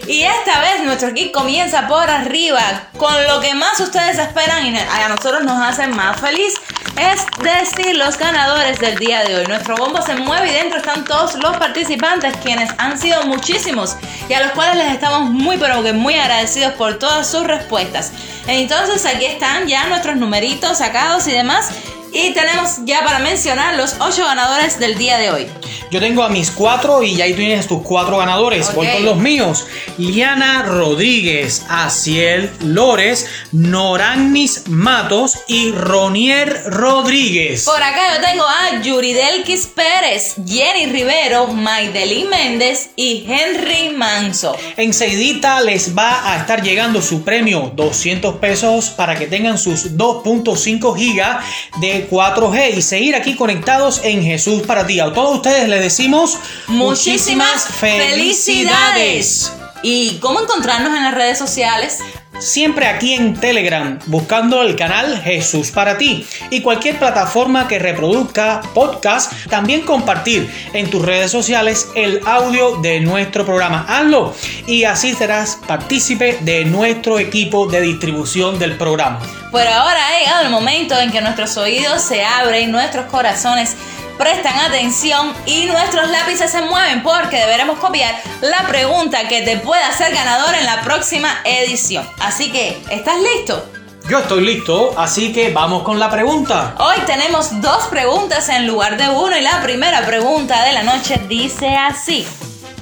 Y 0.07 0.23
esta 0.23 0.61
vez 0.61 0.83
nuestro 0.83 1.14
kit 1.14 1.33
comienza 1.33 1.87
por 1.87 2.11
arriba, 2.11 2.88
con 2.97 3.12
lo 3.29 3.40
que 3.40 3.55
más 3.55 3.79
ustedes 3.81 4.19
esperan 4.19 4.67
y 4.67 4.76
a 4.76 5.09
nosotros 5.09 5.45
nos 5.45 5.62
hace 5.62 5.87
más 5.87 6.21
feliz. 6.21 6.55
Es 6.99 7.25
decir, 7.43 7.97
los 7.97 8.19
ganadores 8.19 8.79
del 8.79 8.99
día 8.99 9.23
de 9.23 9.37
hoy. 9.37 9.47
Nuestro 9.47 9.76
bombo 9.76 10.02
se 10.02 10.17
mueve 10.17 10.50
y 10.50 10.55
dentro 10.55 10.79
están 10.79 11.05
todos 11.05 11.35
los 11.37 11.57
participantes, 11.57 12.37
quienes 12.43 12.71
han 12.79 12.99
sido 12.99 13.23
muchísimos 13.23 13.97
y 14.29 14.35
a 14.35 14.40
los 14.40 14.52
cuales 14.52 14.76
les 14.76 14.95
estamos 14.95 15.31
muy 15.31 15.57
pero 15.57 15.83
que 15.83 15.93
muy 15.93 16.14
agradecidos 16.14 16.73
por 16.75 16.99
todas 16.99 17.31
sus 17.31 17.47
respuestas. 17.47 18.12
Entonces 18.47 19.04
aquí 19.06 19.26
están 19.26 19.66
ya 19.66 19.87
nuestros 19.88 20.16
numeritos 20.16 20.78
sacados 20.78 21.26
y 21.28 21.32
demás. 21.32 21.70
Y 22.12 22.33
tenemos 22.33 22.79
ya 22.85 23.05
para 23.05 23.21
mencionar 23.21 23.76
los 23.76 23.95
ocho 24.00 24.25
ganadores 24.25 24.79
del 24.79 24.99
día 24.99 25.19
de 25.19 25.31
hoy. 25.31 25.47
Yo 25.90 25.99
tengo 25.99 26.23
a 26.23 26.29
mis 26.29 26.52
cuatro 26.52 27.02
y 27.02 27.17
ya 27.17 27.25
ahí 27.25 27.35
tienes 27.35 27.67
tus 27.67 27.83
cuatro 27.83 28.19
ganadores. 28.19 28.73
Voy 28.75 28.87
con 28.87 29.05
los 29.05 29.17
míos. 29.17 29.67
Liana 29.99 30.62
Rodríguez, 30.62 31.64
Aciel 31.69 32.50
Lores, 32.61 33.26
Noragnis 33.50 34.69
Matos 34.69 35.38
y 35.49 35.73
Ronier 35.73 36.62
Rodríguez. 36.67 37.64
Por 37.64 37.83
acá 37.83 38.14
yo 38.14 38.21
tengo 38.25 38.45
a 38.45 38.81
Yuridelkis 38.81 39.67
Pérez, 39.67 40.37
Jenny 40.47 40.87
Rivero, 40.87 41.49
Maideli 41.49 42.25
Méndez 42.25 42.90
y 42.95 43.26
Henry 43.29 43.90
Manso. 43.90 44.57
Enseguidita 44.76 45.61
les 45.61 45.97
va 45.97 46.33
a 46.33 46.38
estar 46.38 46.62
llegando 46.62 47.02
su 47.02 47.23
premio 47.23 47.73
200 47.75 48.37
pesos 48.37 48.90
para 48.90 49.19
que 49.19 49.26
tengan 49.26 49.59
sus 49.59 49.97
2.5 49.97 50.97
gigas 50.97 51.45
de 51.81 52.00
4G 52.09 52.76
y 52.76 52.83
seguir 52.83 53.16
aquí 53.16 53.37
conectados 53.37 54.00
en 54.04 54.23
Jesús 54.23 54.62
para 54.62 54.87
ti. 54.87 55.00
A 55.00 55.12
todos 55.12 55.37
ustedes 55.37 55.69
les 55.69 55.80
decimos 55.80 56.38
Muchísimas 56.69 57.66
felicidades. 57.66 59.52
¿Y 59.83 60.19
cómo 60.19 60.40
encontrarnos 60.40 60.97
en 60.97 61.04
las 61.04 61.14
redes 61.14 61.38
sociales? 61.38 61.99
Siempre 62.40 62.87
aquí 62.87 63.12
en 63.12 63.35
Telegram, 63.38 63.99
buscando 64.06 64.62
el 64.62 64.75
canal 64.75 65.20
Jesús 65.20 65.70
para 65.70 65.99
ti 65.99 66.26
y 66.49 66.62
cualquier 66.62 66.99
plataforma 66.99 67.68
que 67.68 67.78
reproduzca 67.78 68.62
podcast, 68.73 69.32
también 69.50 69.82
compartir 69.82 70.50
en 70.73 70.88
tus 70.88 71.04
redes 71.04 71.30
sociales 71.30 71.88
el 71.94 72.23
audio 72.26 72.76
de 72.76 73.00
nuestro 73.00 73.44
programa. 73.44 73.85
Hazlo 73.87 74.35
y 74.66 74.85
así 74.85 75.14
serás 75.14 75.59
partícipe 75.66 76.38
de 76.40 76.64
nuestro 76.64 77.18
equipo 77.18 77.66
de 77.66 77.82
distribución 77.82 78.59
del 78.59 78.78
programa. 78.78 79.20
Por 79.50 79.66
ahora 79.66 80.09
ha 80.09 80.18
llegado 80.18 80.44
el 80.44 80.50
momento 80.50 80.99
en 80.99 81.11
que 81.11 81.20
nuestros 81.20 81.59
oídos 81.59 82.00
se 82.00 82.25
abren 82.25 82.70
nuestros 82.70 83.04
corazones 83.06 83.76
prestan 84.20 84.58
atención 84.58 85.32
y 85.46 85.64
nuestros 85.64 86.10
lápices 86.10 86.50
se 86.50 86.60
mueven 86.60 87.02
porque 87.02 87.38
deberemos 87.38 87.78
copiar 87.78 88.14
la 88.42 88.66
pregunta 88.68 89.26
que 89.28 89.40
te 89.40 89.56
pueda 89.56 89.88
hacer 89.88 90.12
ganador 90.12 90.54
en 90.54 90.66
la 90.66 90.82
próxima 90.82 91.40
edición. 91.44 92.06
Así 92.20 92.52
que, 92.52 92.78
¿estás 92.90 93.16
listo? 93.18 93.64
Yo 94.10 94.18
estoy 94.18 94.44
listo, 94.44 94.92
así 94.98 95.32
que 95.32 95.50
vamos 95.50 95.84
con 95.84 95.98
la 95.98 96.10
pregunta. 96.10 96.74
Hoy 96.78 96.96
tenemos 97.06 97.62
dos 97.62 97.86
preguntas 97.86 98.50
en 98.50 98.66
lugar 98.66 98.98
de 98.98 99.08
uno 99.08 99.36
y 99.38 99.40
la 99.40 99.62
primera 99.62 100.04
pregunta 100.04 100.64
de 100.64 100.74
la 100.74 100.82
noche 100.82 101.18
dice 101.26 101.74
así. 101.74 102.26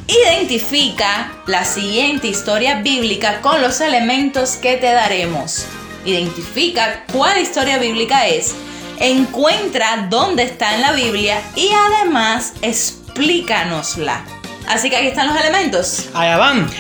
Identifica 0.09 1.30
la 1.47 1.64
siguiente 1.64 2.26
historia 2.26 2.80
bíblica 2.80 3.42
con 3.42 3.62
los 3.62 3.80
elementos 3.80 4.57
que 4.57 4.76
te 4.76 4.90
daremos. 4.90 5.66
Identifica 6.04 7.04
cuál 7.12 7.38
historia 7.38 7.78
bíblica 7.78 8.26
es, 8.26 8.57
encuentra 9.00 10.07
dónde 10.09 10.43
está 10.45 10.75
en 10.75 10.83
la 10.83 10.93
Biblia 10.93 11.43
y 11.55 11.71
además 11.73 12.55
explícanosla. 12.62 14.25
Así 14.69 14.90
que 14.90 14.97
aquí 14.97 15.07
están 15.09 15.28
los 15.28 15.37
elementos. 15.37 16.09
Allá 16.14 16.37
van. 16.37 16.70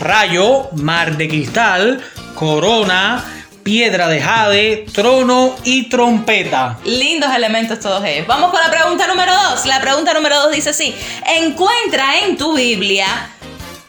Rayo, 0.00 0.70
mar 0.72 1.16
de 1.16 1.28
cristal, 1.28 2.02
corona, 2.34 3.24
piedra 3.62 4.08
de 4.08 4.20
jade, 4.20 4.86
trono 4.92 5.56
y 5.64 5.88
trompeta. 5.88 6.78
Lindos 6.84 7.34
elementos 7.34 7.80
todos 7.80 8.04
ellos. 8.04 8.26
Vamos 8.26 8.50
con 8.50 8.60
la 8.60 8.70
pregunta 8.70 9.06
número 9.06 9.32
2. 9.50 9.66
La 9.66 9.80
pregunta 9.80 10.12
número 10.14 10.36
2 10.42 10.52
dice 10.52 10.70
así. 10.70 10.94
Encuentra 11.26 12.20
en 12.20 12.36
tu 12.36 12.54
Biblia 12.54 13.06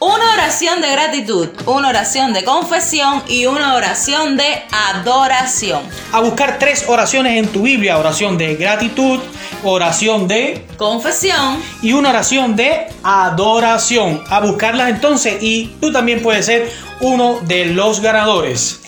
una 0.06 0.34
oración 0.34 0.80
de 0.80 0.92
gratitud, 0.92 1.48
una 1.66 1.88
oración 1.88 2.32
de 2.32 2.44
confesión 2.44 3.24
y 3.28 3.46
una 3.46 3.74
oración 3.74 4.36
de 4.36 4.62
adoración. 4.70 5.82
A 6.12 6.20
buscar 6.20 6.58
tres 6.60 6.84
oraciones 6.86 7.36
en 7.36 7.48
tu 7.48 7.62
Biblia. 7.62 7.98
Oración 7.98 8.38
de 8.38 8.54
gratitud, 8.54 9.18
oración 9.64 10.28
de 10.28 10.64
Confesión. 10.76 11.60
y 11.82 11.92
una 11.92 12.10
oración 12.10 12.54
de 12.54 12.86
adoración. 13.02 14.22
A 14.28 14.38
buscarlas 14.40 14.90
entonces 14.90 15.42
y 15.42 15.74
tú 15.80 15.90
también 15.92 16.22
puedes 16.22 16.46
ser 16.46 16.70
uno 17.00 17.40
de 17.42 17.66
los 17.66 18.00
ganadores. 18.00 18.85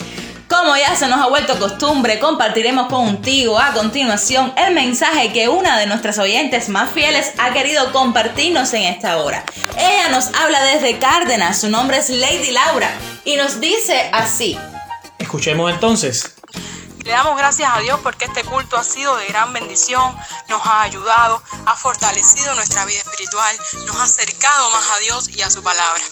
Como 0.48 0.74
ya 0.76 0.96
se 0.96 1.06
nos 1.08 1.20
ha 1.20 1.28
vuelto 1.28 1.58
costumbre, 1.58 2.18
compartiremos 2.18 2.88
contigo 2.88 3.58
a 3.58 3.74
continuación 3.74 4.54
el 4.56 4.72
mensaje 4.72 5.30
que 5.30 5.46
una 5.48 5.78
de 5.78 5.86
nuestras 5.86 6.18
oyentes 6.18 6.70
más 6.70 6.90
fieles 6.90 7.32
ha 7.36 7.52
querido 7.52 7.92
compartirnos 7.92 8.72
en 8.72 8.84
esta 8.84 9.18
hora. 9.18 9.44
Ella 9.76 10.08
nos 10.08 10.34
habla 10.34 10.62
desde 10.62 10.98
Cárdenas, 10.98 11.60
su 11.60 11.68
nombre 11.68 11.98
es 11.98 12.08
Lady 12.08 12.50
Laura, 12.50 12.90
y 13.26 13.36
nos 13.36 13.60
dice 13.60 14.08
así. 14.14 14.58
Escuchemos 15.18 15.70
entonces. 15.70 16.34
Le 17.04 17.10
damos 17.10 17.36
gracias 17.36 17.70
a 17.70 17.80
Dios 17.80 18.00
porque 18.02 18.24
este 18.24 18.42
culto 18.44 18.78
ha 18.78 18.84
sido 18.84 19.16
de 19.16 19.26
gran 19.26 19.52
bendición, 19.52 20.16
nos 20.48 20.66
ha 20.66 20.82
ayudado, 20.82 21.42
ha 21.66 21.76
fortalecido 21.76 22.54
nuestra 22.54 22.86
vida 22.86 22.98
espiritual, 22.98 23.56
nos 23.86 23.96
ha 23.96 24.04
acercado 24.04 24.70
más 24.70 24.84
a 24.94 24.98
Dios 25.00 25.28
y 25.28 25.42
a 25.42 25.50
su 25.50 25.62
palabra. 25.62 26.02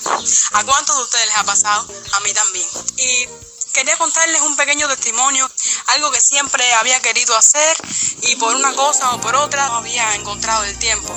¿A 0.53 0.64
cuántos 0.64 0.96
de 0.96 1.03
ustedes 1.03 1.27
les 1.27 1.37
ha 1.37 1.44
pasado? 1.44 1.87
A 2.14 2.20
mí 2.20 2.33
también. 2.33 2.66
Y 2.96 3.29
quería 3.76 3.96
contarles 3.98 4.40
un 4.40 4.56
pequeño 4.56 4.88
testimonio, 4.88 5.46
algo 5.88 6.10
que 6.10 6.18
siempre 6.18 6.64
había 6.74 6.98
querido 7.02 7.36
hacer 7.36 7.76
y 8.22 8.34
por 8.36 8.56
una 8.56 8.72
cosa 8.72 9.12
o 9.12 9.20
por 9.20 9.36
otra 9.36 9.68
no 9.68 9.76
había 9.76 10.14
encontrado 10.14 10.64
el 10.64 10.78
tiempo. 10.78 11.14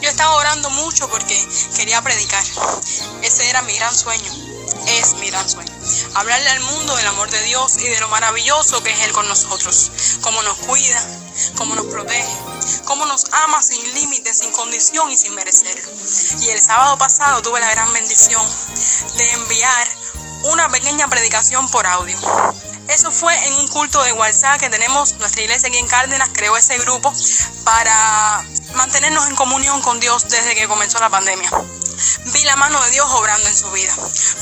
Yo 0.00 0.08
estaba 0.08 0.36
orando 0.36 0.70
mucho 0.70 1.08
porque 1.10 1.36
quería 1.74 2.00
predicar. 2.00 2.44
Ese 3.22 3.50
era 3.50 3.62
mi 3.62 3.74
gran 3.74 3.92
sueño. 3.92 4.32
Es 4.86 5.14
mi 5.14 5.30
gran 5.30 5.50
sueño. 5.50 5.72
Hablarle 6.14 6.50
al 6.50 6.60
mundo 6.60 6.94
del 6.94 7.08
amor 7.08 7.28
de 7.28 7.42
Dios 7.42 7.78
y 7.78 7.88
de 7.88 7.98
lo 7.98 8.08
maravilloso 8.08 8.82
que 8.84 8.90
es 8.90 9.00
Él 9.00 9.12
con 9.12 9.26
nosotros. 9.26 9.90
Cómo 10.20 10.40
nos 10.44 10.58
cuida, 10.58 11.04
cómo 11.56 11.74
nos 11.74 11.86
protege, 11.86 12.36
cómo 12.84 13.04
nos 13.06 13.24
ama 13.32 13.60
sin 13.62 13.82
límites, 13.94 14.38
sin 14.38 14.52
condición 14.52 15.10
y 15.10 15.16
sin 15.16 15.34
merecerlo. 15.34 15.90
Y 16.40 16.50
el 16.50 16.60
sábado 16.60 16.96
pasado 16.98 17.42
tuve 17.42 17.58
la 17.58 17.70
gran 17.72 17.92
bendición 17.92 18.46
de 19.16 19.32
enviar 19.32 19.99
una 20.44 20.68
pequeña 20.68 21.08
predicación 21.08 21.68
por 21.70 21.86
audio. 21.86 22.18
Eso 22.88 23.10
fue 23.12 23.34
en 23.46 23.54
un 23.54 23.68
culto 23.68 24.02
de 24.02 24.12
WhatsApp 24.12 24.58
que 24.58 24.68
tenemos, 24.68 25.14
nuestra 25.18 25.42
iglesia 25.42 25.68
aquí 25.68 25.78
en 25.78 25.86
Cárdenas 25.86 26.30
creó 26.32 26.56
ese 26.56 26.76
grupo 26.78 27.12
para 27.64 28.44
mantenernos 28.74 29.28
en 29.28 29.36
comunión 29.36 29.80
con 29.82 30.00
Dios 30.00 30.28
desde 30.28 30.54
que 30.54 30.66
comenzó 30.66 30.98
la 30.98 31.08
pandemia. 31.08 31.50
Vi 32.32 32.44
la 32.44 32.56
mano 32.56 32.82
de 32.82 32.90
Dios 32.90 33.06
obrando 33.12 33.46
en 33.46 33.56
su 33.56 33.70
vida. 33.70 33.94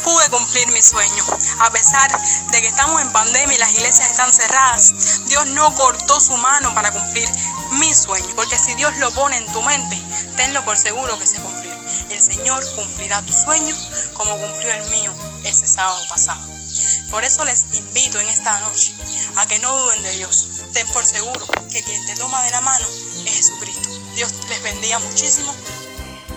Pude 0.05 0.31
cumplir 0.31 0.69
mi 0.69 0.81
sueño. 0.81 1.25
A 1.59 1.71
pesar 1.71 2.11
de 2.51 2.61
que 2.61 2.69
estamos 2.69 3.03
en 3.03 3.13
pandemia 3.13 3.57
y 3.57 3.59
las 3.59 3.73
iglesias 3.73 4.11
están 4.11 4.33
cerradas, 4.33 5.27
Dios 5.27 5.47
no 5.49 5.75
cortó 5.75 6.21
su 6.21 6.37
mano 6.37 6.73
para 6.75 6.93
cumplir 6.93 7.29
mi 7.73 7.93
sueño. 7.95 8.29
Porque 8.37 8.57
si 8.59 8.75
Dios 8.75 8.97
lo 8.99 9.11
pone 9.11 9.37
en 9.37 9.53
tu 9.53 9.61
mente, 9.63 10.01
tenlo 10.37 10.65
por 10.65 10.77
seguro 10.79 11.19
que 11.19 11.27
se 11.27 11.37
cumplirá. 11.41 11.58
El 12.11 12.21
Señor 12.21 12.65
cumplirá 12.75 13.21
tu 13.23 13.33
sueño 13.33 13.75
como 14.15 14.37
cumplió 14.39 14.73
el 14.73 14.91
mío 14.91 15.13
ese 15.45 15.67
sábado 15.67 16.01
pasado. 16.09 16.41
Por 17.11 17.25
eso 17.25 17.45
les 17.45 17.67
invito 17.75 18.19
en 18.21 18.29
esta 18.29 18.59
noche 18.61 18.93
a 19.37 19.47
que 19.47 19.59
no 19.59 19.77
duden 19.77 20.03
de 20.03 20.17
Dios. 20.17 20.49
Ten 20.73 20.87
por 20.89 21.05
seguro 21.05 21.47
que 21.71 21.83
quien 21.83 22.07
te 22.07 22.17
toma 22.17 22.43
de 22.45 22.51
la 22.51 22.61
mano 22.61 22.87
es 23.27 23.37
Jesucristo. 23.37 23.89
Dios 24.17 24.33
les 24.49 24.63
bendiga 24.63 24.99
muchísimo. 24.99 25.55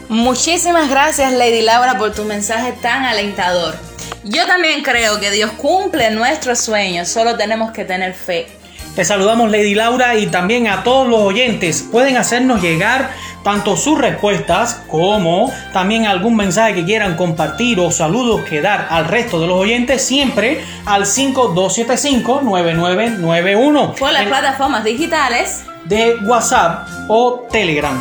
Muchísimas 0.09 0.89
gracias 0.89 1.31
Lady 1.31 1.61
Laura 1.61 1.97
por 1.97 2.13
tu 2.13 2.25
mensaje 2.25 2.73
tan 2.73 3.05
alentador. 3.05 3.77
Yo 4.23 4.45
también 4.45 4.83
creo 4.83 5.19
que 5.19 5.31
Dios 5.31 5.51
cumple 5.51 6.11
nuestros 6.11 6.59
sueños, 6.59 7.07
solo 7.07 7.37
tenemos 7.37 7.71
que 7.71 7.85
tener 7.85 8.13
fe. 8.13 8.47
Te 8.95 9.05
saludamos 9.05 9.49
Lady 9.49 9.73
Laura 9.73 10.15
y 10.15 10.27
también 10.27 10.67
a 10.67 10.83
todos 10.83 11.07
los 11.07 11.21
oyentes. 11.21 11.81
Pueden 11.81 12.17
hacernos 12.17 12.61
llegar 12.61 13.09
tanto 13.43 13.75
sus 13.77 13.97
respuestas 13.97 14.83
como 14.87 15.51
también 15.73 16.05
algún 16.05 16.35
mensaje 16.35 16.75
que 16.75 16.85
quieran 16.85 17.15
compartir 17.15 17.79
o 17.79 17.89
saludos 17.91 18.41
que 18.41 18.61
dar 18.61 18.87
al 18.89 19.05
resto 19.05 19.39
de 19.39 19.47
los 19.47 19.57
oyentes 19.57 20.05
siempre 20.05 20.63
al 20.85 21.05
5275-9991 21.05 23.95
Por 23.97 24.11
las 24.11 24.25
plataformas 24.25 24.83
digitales. 24.83 25.63
de 25.85 26.17
WhatsApp 26.23 26.87
o 27.07 27.47
Telegram. 27.51 27.99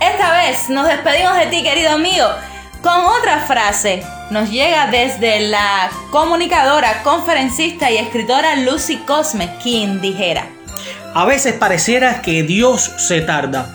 Esta 0.00 0.32
vez 0.32 0.68
nos 0.68 0.86
despedimos 0.86 1.34
de 1.36 1.46
ti, 1.46 1.62
querido 1.62 1.92
amigo, 1.92 2.26
con 2.82 3.00
otra 3.06 3.40
frase. 3.46 4.02
Nos 4.30 4.50
llega 4.50 4.88
desde 4.88 5.48
la 5.48 5.88
comunicadora, 6.10 7.02
conferencista 7.02 7.90
y 7.90 7.96
escritora 7.96 8.56
Lucy 8.56 8.98
Cosme, 8.98 9.48
quien 9.62 10.00
dijera. 10.02 10.44
A 11.14 11.24
veces 11.24 11.54
pareciera 11.54 12.20
que 12.22 12.42
Dios 12.42 12.92
se 12.98 13.20
tarda, 13.22 13.66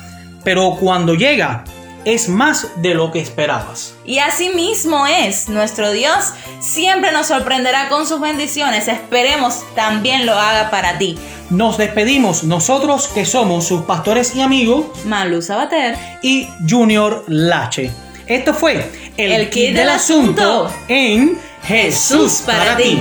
pero 0.44 0.78
cuando 0.80 1.14
llega, 1.16 1.64
es 2.06 2.30
más 2.30 2.68
de 2.78 2.94
lo 2.94 3.12
que 3.12 3.20
esperabas. 3.20 3.94
Y 4.06 4.20
así 4.20 4.50
mismo 4.50 5.06
es, 5.06 5.50
nuestro 5.50 5.92
Dios 5.92 6.34
siempre 6.60 7.12
nos 7.12 7.28
sorprenderá 7.28 7.90
con 7.90 8.08
sus 8.08 8.20
bendiciones. 8.20 8.88
Esperemos 8.88 9.64
también 9.76 10.26
lo 10.26 10.34
haga 10.34 10.70
para 10.70 10.98
ti. 10.98 11.18
Nos 11.50 11.78
despedimos 11.78 12.44
nosotros 12.44 13.08
que 13.08 13.26
somos 13.26 13.66
sus 13.68 13.84
pastores 13.84 14.36
y 14.36 14.42
amigos, 14.42 14.86
Malu 15.06 15.42
Sabater 15.42 15.98
y 16.22 16.48
Junior 16.68 17.24
Lache. 17.28 17.92
Esto 18.28 18.54
fue 18.54 18.86
el, 19.18 19.32
El 19.32 19.50
kit 19.50 19.74
del 19.74 19.90
asunto 19.90 20.72
en 20.88 21.40
Jesús 21.64 22.44
para 22.46 22.78
ti. 22.78 23.00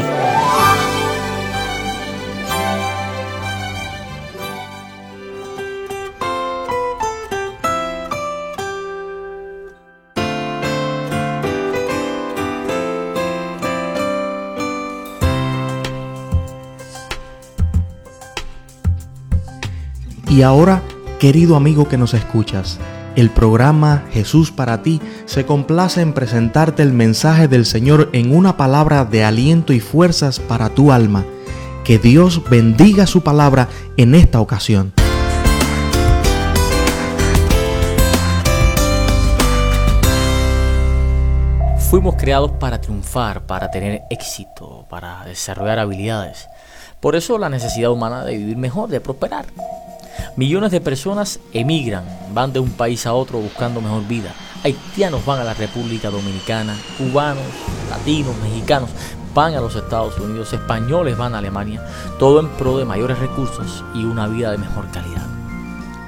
Y 20.38 20.42
ahora, 20.42 20.83
querido 21.18 21.57
amigo 21.57 21.88
que 21.88 21.98
nos 21.98 22.14
escuchas, 22.14 22.79
el 23.16 23.29
programa 23.29 24.05
Jesús 24.12 24.53
para 24.53 24.85
ti 24.85 25.01
se 25.24 25.44
complace 25.44 26.01
en 26.01 26.12
presentarte 26.12 26.85
el 26.85 26.92
mensaje 26.92 27.48
del 27.48 27.66
Señor 27.66 28.09
en 28.12 28.33
una 28.33 28.57
palabra 28.57 29.05
de 29.05 29.24
aliento 29.24 29.72
y 29.72 29.81
fuerzas 29.81 30.38
para 30.38 30.68
tu 30.68 30.92
alma. 30.92 31.24
Que 31.83 31.98
Dios 31.98 32.48
bendiga 32.48 33.09
su 33.09 33.22
palabra 33.22 33.68
en 33.96 34.14
esta 34.14 34.40
ocasión. 34.40 34.92
Fuimos 41.90 42.14
creados 42.14 42.53
para 42.61 42.81
triunfar, 42.81 43.44
para 43.44 43.72
tener 43.72 44.03
éxito, 44.09 44.87
para 44.88 45.24
desarrollar 45.24 45.81
habilidades. 45.81 46.48
Por 47.01 47.16
eso 47.16 47.38
la 47.38 47.48
necesidad 47.48 47.90
humana 47.90 48.24
de 48.24 48.37
vivir 48.37 48.57
mejor, 48.57 48.88
de 48.88 49.01
prosperar. 49.01 49.46
Millones 50.37 50.70
de 50.70 50.81
personas 50.81 51.40
emigran, 51.52 52.04
van 52.33 52.52
de 52.52 52.61
un 52.61 52.70
país 52.70 53.07
a 53.07 53.14
otro 53.14 53.38
buscando 53.38 53.81
mejor 53.81 54.07
vida. 54.07 54.35
Haitianos 54.64 55.24
van 55.24 55.40
a 55.40 55.44
la 55.44 55.54
República 55.54 56.11
Dominicana, 56.11 56.76
cubanos, 56.96 57.44
latinos, 57.90 58.37
mexicanos 58.42 58.90
van 59.35 59.54
a 59.54 59.61
los 59.61 59.76
Estados 59.76 60.18
Unidos, 60.18 60.52
españoles 60.52 61.16
van 61.16 61.35
a 61.35 61.38
Alemania, 61.38 61.85
todo 62.18 62.40
en 62.40 62.48
pro 62.48 62.78
de 62.78 62.85
mayores 62.85 63.18
recursos 63.18 63.85
y 63.94 64.04
una 64.04 64.26
vida 64.26 64.50
de 64.50 64.59
mejor 64.59 64.90
calidad. 64.90 65.26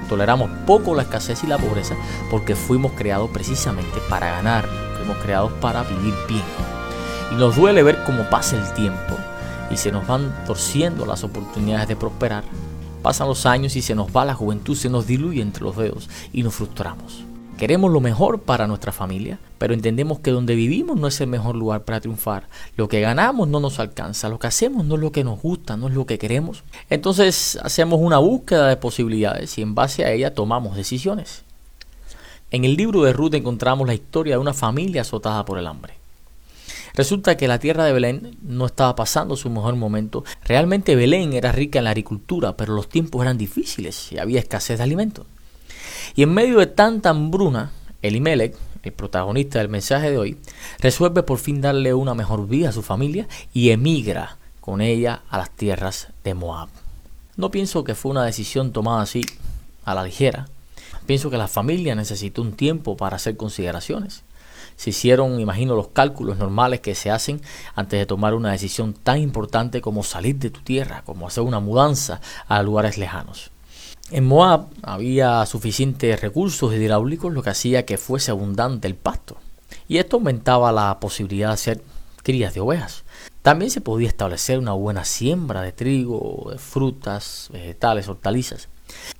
Toleramos 0.09 0.49
poco 0.67 0.93
la 0.93 1.03
escasez 1.03 1.41
y 1.43 1.47
la 1.47 1.57
pobreza 1.57 1.95
porque 2.29 2.55
fuimos 2.55 2.91
creados 2.91 3.29
precisamente 3.29 3.99
para 4.09 4.31
ganar, 4.31 4.67
fuimos 4.97 5.15
creados 5.23 5.51
para 5.61 5.83
vivir 5.83 6.13
bien. 6.27 6.43
Y 7.31 7.35
nos 7.35 7.55
duele 7.55 7.83
ver 7.83 8.03
cómo 8.05 8.23
pasa 8.29 8.57
el 8.57 8.73
tiempo 8.73 9.15
y 9.69 9.77
se 9.77 9.93
nos 9.93 10.05
van 10.05 10.43
torciendo 10.45 11.05
las 11.05 11.23
oportunidades 11.23 11.87
de 11.87 11.95
prosperar 11.95 12.43
Pasan 13.01 13.27
los 13.27 13.45
años 13.45 13.75
y 13.75 13.81
se 13.81 13.95
nos 13.95 14.15
va 14.15 14.25
la 14.25 14.35
juventud, 14.35 14.75
se 14.75 14.89
nos 14.89 15.07
diluye 15.07 15.41
entre 15.41 15.63
los 15.63 15.75
dedos 15.75 16.09
y 16.31 16.43
nos 16.43 16.53
frustramos. 16.53 17.23
Queremos 17.57 17.91
lo 17.91 18.01
mejor 18.01 18.41
para 18.41 18.65
nuestra 18.65 18.91
familia, 18.91 19.39
pero 19.59 19.75
entendemos 19.75 20.19
que 20.19 20.31
donde 20.31 20.55
vivimos 20.55 20.99
no 20.99 21.07
es 21.07 21.21
el 21.21 21.27
mejor 21.27 21.55
lugar 21.55 21.83
para 21.83 22.01
triunfar. 22.01 22.47
Lo 22.75 22.87
que 22.87 23.01
ganamos 23.01 23.47
no 23.47 23.59
nos 23.59 23.79
alcanza, 23.79 24.29
lo 24.29 24.39
que 24.39 24.47
hacemos 24.47 24.83
no 24.83 24.95
es 24.95 25.01
lo 25.01 25.11
que 25.11 25.23
nos 25.23 25.39
gusta, 25.39 25.77
no 25.77 25.87
es 25.87 25.93
lo 25.93 26.07
que 26.07 26.17
queremos. 26.17 26.63
Entonces 26.89 27.59
hacemos 27.61 27.99
una 28.01 28.17
búsqueda 28.17 28.67
de 28.67 28.77
posibilidades 28.77 29.57
y 29.57 29.61
en 29.61 29.75
base 29.75 30.03
a 30.03 30.11
ella 30.11 30.33
tomamos 30.33 30.75
decisiones. 30.75 31.43
En 32.49 32.65
el 32.65 32.75
libro 32.75 33.03
de 33.03 33.13
Ruth 33.13 33.35
encontramos 33.35 33.87
la 33.87 33.93
historia 33.93 34.35
de 34.35 34.41
una 34.41 34.53
familia 34.53 35.01
azotada 35.01 35.45
por 35.45 35.59
el 35.59 35.67
hambre. 35.67 36.00
Resulta 36.93 37.37
que 37.37 37.47
la 37.47 37.59
tierra 37.59 37.85
de 37.85 37.93
Belén 37.93 38.37
no 38.41 38.65
estaba 38.65 38.95
pasando 38.95 39.35
su 39.35 39.49
mejor 39.49 39.75
momento. 39.75 40.23
Realmente 40.43 40.95
Belén 40.95 41.33
era 41.33 41.51
rica 41.51 41.79
en 41.79 41.85
la 41.85 41.91
agricultura, 41.91 42.57
pero 42.57 42.73
los 42.73 42.89
tiempos 42.89 43.21
eran 43.21 43.37
difíciles 43.37 44.11
y 44.11 44.17
había 44.17 44.39
escasez 44.39 44.77
de 44.77 44.83
alimentos. 44.83 45.25
Y 46.15 46.23
en 46.23 46.33
medio 46.33 46.59
de 46.59 46.67
tanta 46.67 47.09
hambruna, 47.09 47.71
Elimelech, 48.01 48.55
el 48.83 48.91
protagonista 48.91 49.59
del 49.59 49.69
mensaje 49.69 50.11
de 50.11 50.17
hoy, 50.17 50.37
resuelve 50.79 51.23
por 51.23 51.37
fin 51.37 51.61
darle 51.61 51.93
una 51.93 52.13
mejor 52.13 52.47
vida 52.47 52.69
a 52.69 52.73
su 52.73 52.81
familia 52.81 53.27
y 53.53 53.69
emigra 53.69 54.37
con 54.59 54.81
ella 54.81 55.21
a 55.29 55.37
las 55.37 55.51
tierras 55.51 56.09
de 56.23 56.33
Moab. 56.33 56.69
No 57.37 57.51
pienso 57.51 57.83
que 57.83 57.95
fue 57.95 58.11
una 58.11 58.25
decisión 58.25 58.73
tomada 58.73 59.01
así 59.01 59.21
a 59.85 59.95
la 59.95 60.03
ligera. 60.03 60.47
Pienso 61.05 61.29
que 61.29 61.37
la 61.37 61.47
familia 61.47 61.95
necesitó 61.95 62.41
un 62.41 62.53
tiempo 62.53 62.97
para 62.97 63.15
hacer 63.15 63.37
consideraciones 63.37 64.23
se 64.81 64.89
hicieron, 64.89 65.39
imagino, 65.39 65.75
los 65.75 65.89
cálculos 65.89 66.39
normales 66.39 66.79
que 66.79 66.95
se 66.95 67.11
hacen 67.11 67.39
antes 67.75 67.99
de 67.99 68.07
tomar 68.07 68.33
una 68.33 68.51
decisión 68.51 68.95
tan 68.95 69.19
importante 69.19 69.79
como 69.79 70.01
salir 70.01 70.37
de 70.37 70.49
tu 70.49 70.61
tierra, 70.61 71.03
como 71.05 71.27
hacer 71.27 71.43
una 71.43 71.59
mudanza 71.59 72.19
a 72.47 72.63
lugares 72.63 72.97
lejanos. 72.97 73.51
En 74.09 74.25
Moab 74.25 74.69
había 74.81 75.45
suficientes 75.45 76.19
recursos 76.19 76.73
hidráulicos, 76.73 77.31
lo 77.31 77.43
que 77.43 77.51
hacía 77.51 77.85
que 77.85 77.99
fuese 77.99 78.31
abundante 78.31 78.87
el 78.87 78.95
pasto. 78.95 79.37
Y 79.87 79.99
esto 79.99 80.17
aumentaba 80.17 80.71
la 80.71 80.99
posibilidad 80.99 81.49
de 81.49 81.53
hacer 81.53 81.83
crías 82.23 82.55
de 82.55 82.61
ovejas. 82.61 83.03
También 83.43 83.69
se 83.69 83.81
podía 83.81 84.07
establecer 84.07 84.57
una 84.57 84.71
buena 84.71 85.05
siembra 85.05 85.61
de 85.61 85.73
trigo, 85.73 86.47
de 86.49 86.57
frutas, 86.57 87.49
vegetales, 87.53 88.07
hortalizas. 88.07 88.67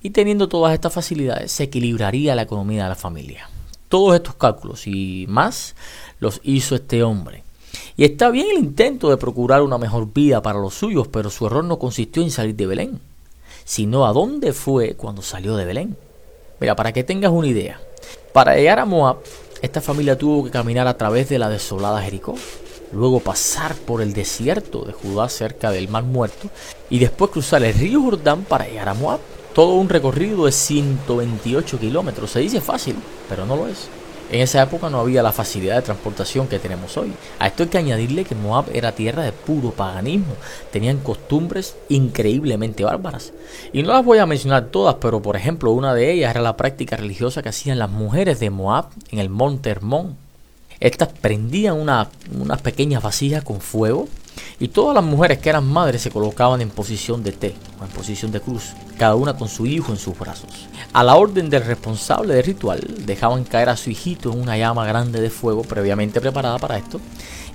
Y 0.02 0.10
teniendo 0.10 0.48
todas 0.48 0.74
estas 0.74 0.92
facilidades 0.92 1.52
se 1.52 1.62
equilibraría 1.62 2.34
la 2.34 2.42
economía 2.42 2.82
de 2.82 2.88
la 2.88 2.96
familia. 2.96 3.48
Todos 3.92 4.14
estos 4.14 4.36
cálculos 4.36 4.86
y 4.86 5.26
más 5.28 5.74
los 6.18 6.40
hizo 6.44 6.74
este 6.74 7.02
hombre. 7.02 7.44
Y 7.94 8.04
está 8.04 8.30
bien 8.30 8.46
el 8.50 8.56
intento 8.56 9.10
de 9.10 9.18
procurar 9.18 9.60
una 9.60 9.76
mejor 9.76 10.14
vida 10.14 10.40
para 10.40 10.58
los 10.58 10.72
suyos, 10.72 11.08
pero 11.08 11.28
su 11.28 11.46
error 11.46 11.62
no 11.62 11.78
consistió 11.78 12.22
en 12.22 12.30
salir 12.30 12.56
de 12.56 12.66
Belén, 12.66 13.00
sino 13.66 14.06
a 14.06 14.14
dónde 14.14 14.54
fue 14.54 14.94
cuando 14.94 15.20
salió 15.20 15.56
de 15.56 15.66
Belén. 15.66 15.98
Mira, 16.58 16.74
para 16.74 16.92
que 16.92 17.04
tengas 17.04 17.32
una 17.32 17.48
idea, 17.48 17.82
para 18.32 18.56
llegar 18.56 18.78
a 18.78 18.86
Moab, 18.86 19.18
esta 19.60 19.82
familia 19.82 20.16
tuvo 20.16 20.42
que 20.42 20.50
caminar 20.50 20.86
a 20.88 20.96
través 20.96 21.28
de 21.28 21.38
la 21.38 21.50
desolada 21.50 22.00
Jericó, 22.00 22.34
luego 22.94 23.20
pasar 23.20 23.74
por 23.74 24.00
el 24.00 24.14
desierto 24.14 24.86
de 24.86 24.94
Judá 24.94 25.28
cerca 25.28 25.70
del 25.70 25.90
Mar 25.90 26.04
Muerto 26.04 26.48
y 26.88 26.98
después 26.98 27.30
cruzar 27.30 27.62
el 27.62 27.74
río 27.74 28.00
Jordán 28.00 28.44
para 28.44 28.66
llegar 28.66 28.88
a 28.88 28.94
Moab. 28.94 29.20
Todo 29.54 29.74
un 29.74 29.88
recorrido 29.88 30.46
de 30.46 30.52
128 30.52 31.78
kilómetros. 31.78 32.30
Se 32.30 32.40
dice 32.40 32.60
fácil, 32.60 32.96
pero 33.28 33.44
no 33.44 33.56
lo 33.56 33.66
es. 33.68 33.88
En 34.30 34.40
esa 34.40 34.62
época 34.62 34.88
no 34.88 34.98
había 34.98 35.22
la 35.22 35.30
facilidad 35.30 35.76
de 35.76 35.82
transportación 35.82 36.48
que 36.48 36.58
tenemos 36.58 36.96
hoy. 36.96 37.12
A 37.38 37.48
esto 37.48 37.64
hay 37.64 37.68
que 37.68 37.76
añadirle 37.76 38.24
que 38.24 38.34
Moab 38.34 38.64
era 38.72 38.92
tierra 38.92 39.24
de 39.24 39.32
puro 39.32 39.72
paganismo. 39.72 40.34
Tenían 40.70 41.00
costumbres 41.00 41.76
increíblemente 41.90 42.82
bárbaras. 42.82 43.34
Y 43.74 43.82
no 43.82 43.92
las 43.92 44.02
voy 44.02 44.16
a 44.18 44.26
mencionar 44.26 44.68
todas, 44.68 44.94
pero 44.94 45.20
por 45.20 45.36
ejemplo 45.36 45.70
una 45.72 45.92
de 45.92 46.10
ellas 46.10 46.30
era 46.30 46.40
la 46.40 46.56
práctica 46.56 46.96
religiosa 46.96 47.42
que 47.42 47.50
hacían 47.50 47.78
las 47.78 47.90
mujeres 47.90 48.40
de 48.40 48.48
Moab 48.48 48.86
en 49.10 49.18
el 49.18 49.28
monte 49.28 49.68
Hermón. 49.68 50.16
Estas 50.80 51.10
prendían 51.10 51.78
unas 51.78 52.08
pequeñas 52.62 53.02
vasijas 53.02 53.44
con 53.44 53.60
fuego 53.60 54.08
y 54.60 54.68
todas 54.68 54.94
las 54.94 55.04
mujeres 55.04 55.38
que 55.38 55.48
eran 55.48 55.66
madres 55.66 56.02
se 56.02 56.10
colocaban 56.10 56.60
en 56.60 56.70
posición 56.70 57.22
de 57.22 57.32
T 57.32 57.54
o 57.80 57.84
en 57.84 57.90
posición 57.90 58.30
de 58.30 58.40
cruz, 58.40 58.72
cada 58.98 59.14
una 59.14 59.36
con 59.36 59.48
su 59.48 59.66
hijo 59.66 59.92
en 59.92 59.98
sus 59.98 60.18
brazos. 60.18 60.68
A 60.92 61.02
la 61.02 61.16
orden 61.16 61.50
del 61.50 61.64
responsable 61.64 62.34
del 62.34 62.44
ritual, 62.44 62.80
dejaban 63.04 63.44
caer 63.44 63.68
a 63.68 63.76
su 63.76 63.90
hijito 63.90 64.32
en 64.32 64.40
una 64.40 64.56
llama 64.56 64.86
grande 64.86 65.20
de 65.20 65.30
fuego 65.30 65.62
previamente 65.62 66.20
preparada 66.20 66.58
para 66.58 66.78
esto, 66.78 67.00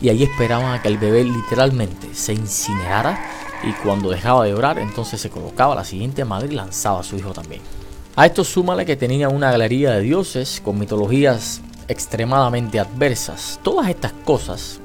y 0.02 0.10
allí 0.10 0.24
esperaban 0.24 0.74
a 0.74 0.82
que 0.82 0.88
el 0.88 0.98
bebé 0.98 1.24
literalmente 1.24 2.14
se 2.14 2.34
incinerara 2.34 3.20
y 3.64 3.72
cuando 3.84 4.10
dejaba 4.10 4.46
de 4.46 4.54
orar, 4.54 4.78
entonces 4.78 5.20
se 5.20 5.30
colocaba 5.30 5.76
la 5.76 5.86
siguiente 5.86 6.26
madre 6.26 6.50
y 6.52 6.56
lanzaba 6.56 7.00
a 7.00 7.04
su 7.04 7.16
hijo 7.16 7.32
también. 7.32 7.62
A 8.16 8.26
esto 8.26 8.44
súmale 8.44 8.86
que 8.86 8.96
tenían 8.96 9.34
una 9.36 9.52
galería 9.52 9.92
de 9.92 10.02
dioses 10.02 10.62
con 10.64 10.80
mitologías 10.80 11.62
extremadamente 11.88 12.80
adversas. 12.80 13.60
Todas 13.64 13.90
estas 13.90 14.12
cosas 14.26 14.80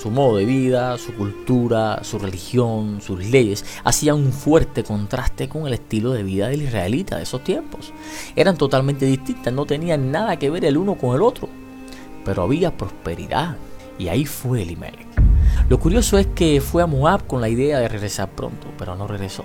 su 0.00 0.10
modo 0.10 0.36
de 0.36 0.44
vida, 0.44 0.96
su 0.96 1.12
cultura, 1.14 2.04
su 2.04 2.18
religión, 2.18 3.00
sus 3.00 3.24
leyes, 3.24 3.64
hacían 3.82 4.16
un 4.16 4.32
fuerte 4.32 4.84
contraste 4.84 5.48
con 5.48 5.66
el 5.66 5.74
estilo 5.74 6.12
de 6.12 6.22
vida 6.22 6.48
del 6.48 6.62
israelita 6.62 7.16
de 7.16 7.24
esos 7.24 7.42
tiempos. 7.42 7.92
Eran 8.36 8.56
totalmente 8.56 9.06
distintas, 9.06 9.52
no 9.52 9.66
tenían 9.66 10.12
nada 10.12 10.36
que 10.36 10.50
ver 10.50 10.64
el 10.64 10.76
uno 10.76 10.94
con 10.94 11.16
el 11.16 11.22
otro. 11.22 11.48
Pero 12.24 12.42
había 12.42 12.76
prosperidad, 12.76 13.56
y 13.98 14.08
ahí 14.08 14.24
fue 14.24 14.62
Elimelech. 14.62 15.08
Lo 15.68 15.80
curioso 15.80 16.16
es 16.16 16.26
que 16.28 16.60
fue 16.60 16.82
a 16.82 16.86
Moab 16.86 17.26
con 17.26 17.40
la 17.40 17.48
idea 17.48 17.80
de 17.80 17.88
regresar 17.88 18.30
pronto, 18.30 18.68
pero 18.78 18.94
no 18.94 19.08
regresó. 19.08 19.44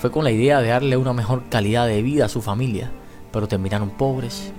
Fue 0.00 0.10
con 0.10 0.24
la 0.24 0.30
idea 0.30 0.60
de 0.60 0.68
darle 0.68 0.96
una 0.96 1.12
mejor 1.12 1.44
calidad 1.48 1.86
de 1.86 2.02
vida 2.02 2.26
a 2.26 2.28
su 2.28 2.42
familia, 2.42 2.90
pero 3.32 3.48
terminaron 3.48 3.90
pobres, 3.90 4.52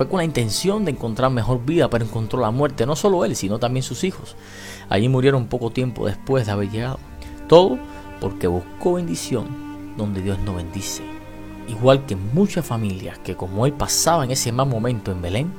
fue 0.00 0.08
con 0.08 0.16
la 0.16 0.24
intención 0.24 0.86
de 0.86 0.92
encontrar 0.92 1.30
mejor 1.30 1.62
vida, 1.62 1.90
pero 1.90 2.06
encontró 2.06 2.40
la 2.40 2.50
muerte, 2.50 2.86
no 2.86 2.96
solo 2.96 3.22
él, 3.26 3.36
sino 3.36 3.58
también 3.58 3.82
sus 3.82 4.02
hijos. 4.02 4.34
Allí 4.88 5.10
murieron 5.10 5.46
poco 5.46 5.68
tiempo 5.68 6.06
después 6.06 6.46
de 6.46 6.52
haber 6.52 6.70
llegado. 6.70 6.98
Todo 7.50 7.78
porque 8.18 8.46
buscó 8.46 8.94
bendición 8.94 9.94
donde 9.98 10.22
Dios 10.22 10.38
no 10.38 10.54
bendice. 10.54 11.02
igual 11.68 12.06
que 12.06 12.16
muchas 12.16 12.64
familias 12.64 13.18
que 13.18 13.36
como 13.36 13.66
él 13.66 13.74
pasaba 13.74 14.24
en 14.24 14.30
ese 14.30 14.52
mal 14.52 14.68
momento 14.68 15.12
en 15.12 15.20
Belén, 15.20 15.52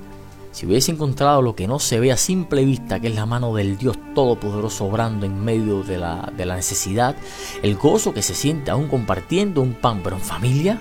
si 0.51 0.65
hubiese 0.65 0.91
encontrado 0.91 1.43
lo 1.43 1.55
que 1.55 1.67
no 1.67 1.77
se 1.77 1.99
ve 1.99 2.11
a 2.11 2.17
simple 2.17 2.65
vista, 2.65 2.99
que 2.99 3.09
es 3.09 3.15
la 3.15 3.27
mano 3.27 3.53
del 3.53 3.77
Dios 3.77 3.95
Todopoderoso 4.15 4.85
obrando 4.85 5.27
en 5.27 5.45
medio 5.45 5.83
de 5.83 5.99
la, 5.99 6.33
de 6.35 6.47
la 6.47 6.55
necesidad, 6.55 7.15
el 7.61 7.75
gozo 7.75 8.11
que 8.11 8.23
se 8.23 8.33
siente 8.33 8.71
aún 8.71 8.87
compartiendo 8.87 9.61
un 9.61 9.75
pan, 9.75 10.01
pero 10.03 10.15
en 10.15 10.23
familia, 10.23 10.79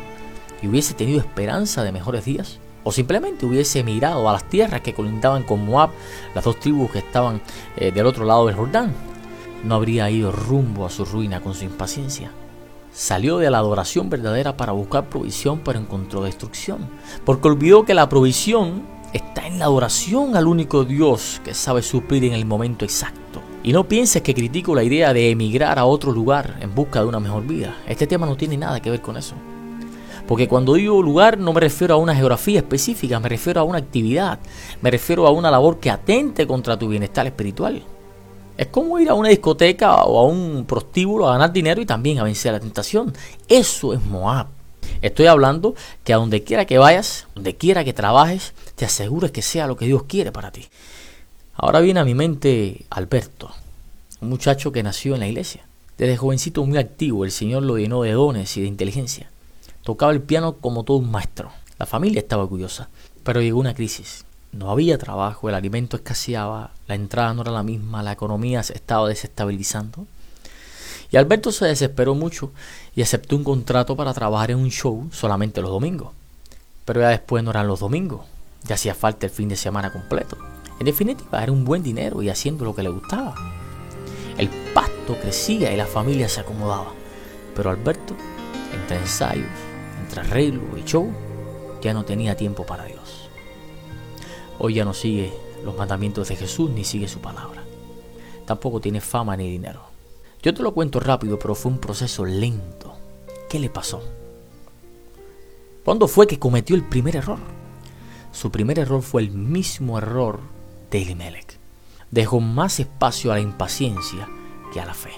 y 0.62 0.68
hubiese 0.68 0.94
tenido 0.94 1.20
esperanza 1.20 1.84
de 1.84 1.92
mejores 1.92 2.24
días, 2.24 2.58
o 2.84 2.92
simplemente 2.92 3.46
hubiese 3.46 3.82
mirado 3.82 4.28
a 4.28 4.32
las 4.32 4.44
tierras 4.48 4.80
que 4.80 4.94
colindaban 4.94 5.42
con 5.42 5.64
Moab, 5.64 5.90
las 6.34 6.44
dos 6.44 6.58
tribus 6.58 6.90
que 6.90 6.98
estaban 6.98 7.40
eh, 7.76 7.92
del 7.92 8.06
otro 8.06 8.24
lado 8.24 8.46
del 8.46 8.56
Jordán, 8.56 8.94
no 9.64 9.74
habría 9.74 10.10
ido 10.10 10.32
rumbo 10.32 10.86
a 10.86 10.90
su 10.90 11.04
ruina 11.04 11.40
con 11.40 11.54
su 11.54 11.64
impaciencia. 11.64 12.30
Salió 12.92 13.38
de 13.38 13.50
la 13.50 13.58
adoración 13.58 14.10
verdadera 14.10 14.56
para 14.56 14.72
buscar 14.72 15.08
provisión, 15.08 15.60
pero 15.64 15.78
encontró 15.78 16.22
destrucción, 16.22 16.88
porque 17.24 17.48
olvidó 17.48 17.84
que 17.84 17.94
la 17.94 18.08
provisión 18.08 18.82
está 19.12 19.46
en 19.46 19.58
la 19.58 19.66
adoración 19.66 20.36
al 20.36 20.46
único 20.46 20.84
Dios 20.84 21.40
que 21.44 21.54
sabe 21.54 21.82
suplir 21.82 22.24
en 22.24 22.32
el 22.32 22.46
momento 22.46 22.84
exacto. 22.84 23.42
Y 23.62 23.72
no 23.72 23.86
pienses 23.86 24.22
que 24.22 24.34
critico 24.34 24.74
la 24.74 24.82
idea 24.82 25.12
de 25.12 25.30
emigrar 25.30 25.78
a 25.78 25.84
otro 25.84 26.12
lugar 26.12 26.56
en 26.60 26.74
busca 26.74 27.00
de 27.00 27.06
una 27.06 27.20
mejor 27.20 27.46
vida. 27.46 27.76
Este 27.86 28.06
tema 28.06 28.26
no 28.26 28.36
tiene 28.36 28.56
nada 28.56 28.80
que 28.80 28.90
ver 28.90 29.02
con 29.02 29.16
eso. 29.16 29.34
Porque 30.30 30.46
cuando 30.46 30.74
digo 30.74 31.02
lugar 31.02 31.38
no 31.38 31.52
me 31.52 31.58
refiero 31.58 31.94
a 31.94 31.96
una 31.96 32.14
geografía 32.14 32.60
específica, 32.60 33.18
me 33.18 33.28
refiero 33.28 33.60
a 33.60 33.64
una 33.64 33.78
actividad, 33.78 34.38
me 34.80 34.88
refiero 34.88 35.26
a 35.26 35.32
una 35.32 35.50
labor 35.50 35.80
que 35.80 35.90
atente 35.90 36.46
contra 36.46 36.78
tu 36.78 36.86
bienestar 36.86 37.26
espiritual. 37.26 37.82
Es 38.56 38.68
como 38.68 39.00
ir 39.00 39.08
a 39.08 39.14
una 39.14 39.30
discoteca 39.30 40.04
o 40.04 40.20
a 40.20 40.26
un 40.26 40.66
prostíbulo 40.66 41.28
a 41.28 41.32
ganar 41.32 41.52
dinero 41.52 41.82
y 41.82 41.84
también 41.84 42.20
a 42.20 42.22
vencer 42.22 42.52
la 42.52 42.60
tentación. 42.60 43.12
Eso 43.48 43.92
es 43.92 44.00
Moab. 44.04 44.46
Estoy 45.02 45.26
hablando 45.26 45.74
que 46.04 46.12
a 46.12 46.18
donde 46.18 46.44
quiera 46.44 46.64
que 46.64 46.78
vayas, 46.78 47.26
donde 47.34 47.56
quiera 47.56 47.82
que 47.82 47.92
trabajes, 47.92 48.54
te 48.76 48.84
asegures 48.84 49.32
que 49.32 49.42
sea 49.42 49.66
lo 49.66 49.76
que 49.76 49.86
Dios 49.86 50.04
quiere 50.04 50.30
para 50.30 50.52
ti. 50.52 50.68
Ahora 51.56 51.80
viene 51.80 51.98
a 51.98 52.04
mi 52.04 52.14
mente 52.14 52.86
Alberto, 52.90 53.50
un 54.20 54.28
muchacho 54.28 54.70
que 54.70 54.84
nació 54.84 55.14
en 55.14 55.20
la 55.22 55.26
iglesia. 55.26 55.66
Desde 55.98 56.16
jovencito 56.16 56.64
muy 56.64 56.78
activo, 56.78 57.24
el 57.24 57.32
Señor 57.32 57.64
lo 57.64 57.78
llenó 57.78 58.02
de 58.02 58.12
dones 58.12 58.56
y 58.56 58.60
de 58.60 58.68
inteligencia. 58.68 59.28
Tocaba 59.82 60.12
el 60.12 60.22
piano 60.22 60.56
como 60.56 60.84
todo 60.84 60.98
un 60.98 61.10
maestro. 61.10 61.50
La 61.78 61.86
familia 61.86 62.20
estaba 62.20 62.42
orgullosa, 62.42 62.88
pero 63.24 63.40
llegó 63.40 63.58
una 63.58 63.74
crisis. 63.74 64.24
No 64.52 64.70
había 64.70 64.98
trabajo, 64.98 65.48
el 65.48 65.54
alimento 65.54 65.96
escaseaba, 65.96 66.72
la 66.86 66.94
entrada 66.94 67.32
no 67.32 67.42
era 67.42 67.52
la 67.52 67.62
misma, 67.62 68.02
la 68.02 68.12
economía 68.12 68.62
se 68.62 68.74
estaba 68.74 69.08
desestabilizando. 69.08 70.06
Y 71.10 71.16
Alberto 71.16 71.52
se 71.52 71.66
desesperó 71.66 72.14
mucho 72.14 72.52
y 72.94 73.02
aceptó 73.02 73.36
un 73.36 73.44
contrato 73.44 73.96
para 73.96 74.12
trabajar 74.12 74.50
en 74.50 74.58
un 74.58 74.70
show 74.70 75.08
solamente 75.12 75.62
los 75.62 75.70
domingos. 75.70 76.12
Pero 76.84 77.00
ya 77.00 77.08
después 77.08 77.42
no 77.42 77.50
eran 77.50 77.66
los 77.66 77.80
domingos, 77.80 78.26
ya 78.64 78.74
hacía 78.74 78.94
falta 78.94 79.26
el 79.26 79.32
fin 79.32 79.48
de 79.48 79.56
semana 79.56 79.92
completo. 79.92 80.36
En 80.78 80.86
definitiva, 80.86 81.42
era 81.42 81.52
un 81.52 81.64
buen 81.64 81.82
dinero 81.82 82.22
y 82.22 82.28
haciendo 82.28 82.64
lo 82.64 82.74
que 82.74 82.82
le 82.82 82.88
gustaba. 82.88 83.34
El 84.36 84.48
pasto 84.74 85.16
crecía 85.20 85.72
y 85.72 85.76
la 85.76 85.86
familia 85.86 86.28
se 86.28 86.40
acomodaba. 86.40 86.92
Pero 87.54 87.70
Alberto, 87.70 88.14
entre 88.72 88.96
ensayos, 88.96 89.69
entre 90.10 90.22
arreglo 90.22 90.76
y 90.76 90.82
show, 90.82 91.08
ya 91.80 91.94
no 91.94 92.04
tenía 92.04 92.36
tiempo 92.36 92.66
para 92.66 92.84
Dios. 92.84 93.30
Hoy 94.58 94.74
ya 94.74 94.84
no 94.84 94.92
sigue 94.92 95.32
los 95.64 95.76
mandamientos 95.76 96.28
de 96.28 96.36
Jesús 96.36 96.68
ni 96.70 96.84
sigue 96.84 97.06
su 97.06 97.20
palabra. 97.20 97.62
Tampoco 98.44 98.80
tiene 98.80 99.00
fama 99.00 99.36
ni 99.36 99.48
dinero. 99.48 99.82
Yo 100.42 100.52
te 100.52 100.62
lo 100.62 100.74
cuento 100.74 100.98
rápido, 100.98 101.38
pero 101.38 101.54
fue 101.54 101.70
un 101.70 101.78
proceso 101.78 102.24
lento. 102.24 102.96
¿Qué 103.48 103.60
le 103.60 103.70
pasó? 103.70 104.02
¿Cuándo 105.84 106.08
fue 106.08 106.26
que 106.26 106.40
cometió 106.40 106.74
el 106.74 106.88
primer 106.88 107.14
error? 107.14 107.38
Su 108.32 108.50
primer 108.50 108.80
error 108.80 109.02
fue 109.02 109.22
el 109.22 109.30
mismo 109.30 109.96
error 109.96 110.40
de 110.90 111.02
Elimelech. 111.02 111.58
Dejó 112.10 112.40
más 112.40 112.80
espacio 112.80 113.30
a 113.30 113.36
la 113.36 113.42
impaciencia 113.42 114.28
que 114.72 114.80
a 114.80 114.86
la 114.86 114.94
fe. 114.94 115.12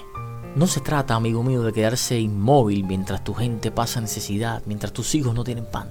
No 0.55 0.67
se 0.67 0.81
trata, 0.81 1.15
amigo 1.15 1.41
mío, 1.41 1.63
de 1.63 1.73
quedarse 1.73 2.19
inmóvil 2.19 2.83
mientras 2.83 3.23
tu 3.23 3.33
gente 3.33 3.71
pasa 3.71 3.99
necesidad, 4.01 4.61
mientras 4.67 4.93
tus 4.93 5.15
hijos 5.15 5.33
no 5.33 5.43
tienen 5.43 5.65
pan. 5.65 5.89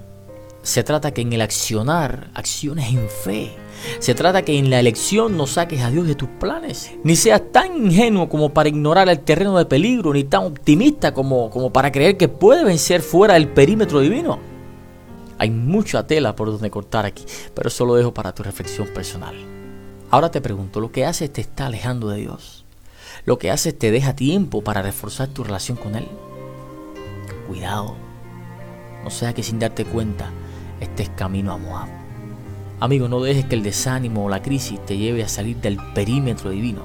Se 0.62 0.84
trata 0.84 1.10
que 1.10 1.22
en 1.22 1.32
el 1.32 1.40
accionar 1.40 2.30
acciones 2.34 2.88
en 2.90 3.08
fe. 3.08 3.56
Se 3.98 4.14
trata 4.14 4.42
que 4.42 4.56
en 4.56 4.70
la 4.70 4.78
elección 4.78 5.36
no 5.36 5.48
saques 5.48 5.80
a 5.82 5.90
Dios 5.90 6.06
de 6.06 6.14
tus 6.14 6.28
planes. 6.28 6.92
Ni 7.02 7.16
seas 7.16 7.42
tan 7.50 7.76
ingenuo 7.76 8.28
como 8.28 8.54
para 8.54 8.68
ignorar 8.68 9.08
el 9.08 9.18
terreno 9.18 9.58
de 9.58 9.66
peligro, 9.66 10.12
ni 10.12 10.22
tan 10.22 10.44
optimista 10.44 11.12
como, 11.12 11.50
como 11.50 11.72
para 11.72 11.90
creer 11.90 12.16
que 12.16 12.28
puede 12.28 12.62
vencer 12.62 13.02
fuera 13.02 13.34
del 13.34 13.48
perímetro 13.48 13.98
divino. 13.98 14.38
Hay 15.38 15.50
mucha 15.50 16.06
tela 16.06 16.36
por 16.36 16.52
donde 16.52 16.70
cortar 16.70 17.04
aquí, 17.04 17.24
pero 17.52 17.66
eso 17.66 17.84
lo 17.84 17.96
dejo 17.96 18.14
para 18.14 18.32
tu 18.32 18.44
reflexión 18.44 18.86
personal. 18.94 19.34
Ahora 20.08 20.30
te 20.30 20.40
pregunto, 20.40 20.78
¿lo 20.78 20.92
que 20.92 21.04
haces 21.04 21.32
te 21.32 21.40
está 21.40 21.66
alejando 21.66 22.08
de 22.10 22.20
Dios? 22.20 22.61
¿Lo 23.24 23.38
que 23.38 23.52
haces 23.52 23.78
te 23.78 23.92
deja 23.92 24.16
tiempo 24.16 24.64
para 24.64 24.82
reforzar 24.82 25.28
tu 25.28 25.44
relación 25.44 25.76
con 25.76 25.94
Él? 25.94 26.08
Cuidado, 27.46 27.94
no 29.04 29.10
sea 29.10 29.32
que 29.32 29.44
sin 29.44 29.60
darte 29.60 29.84
cuenta 29.84 30.30
estés 30.80 31.08
camino 31.10 31.52
a 31.52 31.56
Moab. 31.56 31.88
Amigo, 32.80 33.06
no 33.06 33.20
dejes 33.20 33.44
que 33.44 33.54
el 33.54 33.62
desánimo 33.62 34.24
o 34.24 34.28
la 34.28 34.42
crisis 34.42 34.84
te 34.84 34.98
lleve 34.98 35.22
a 35.22 35.28
salir 35.28 35.58
del 35.58 35.76
perímetro 35.94 36.50
divino. 36.50 36.82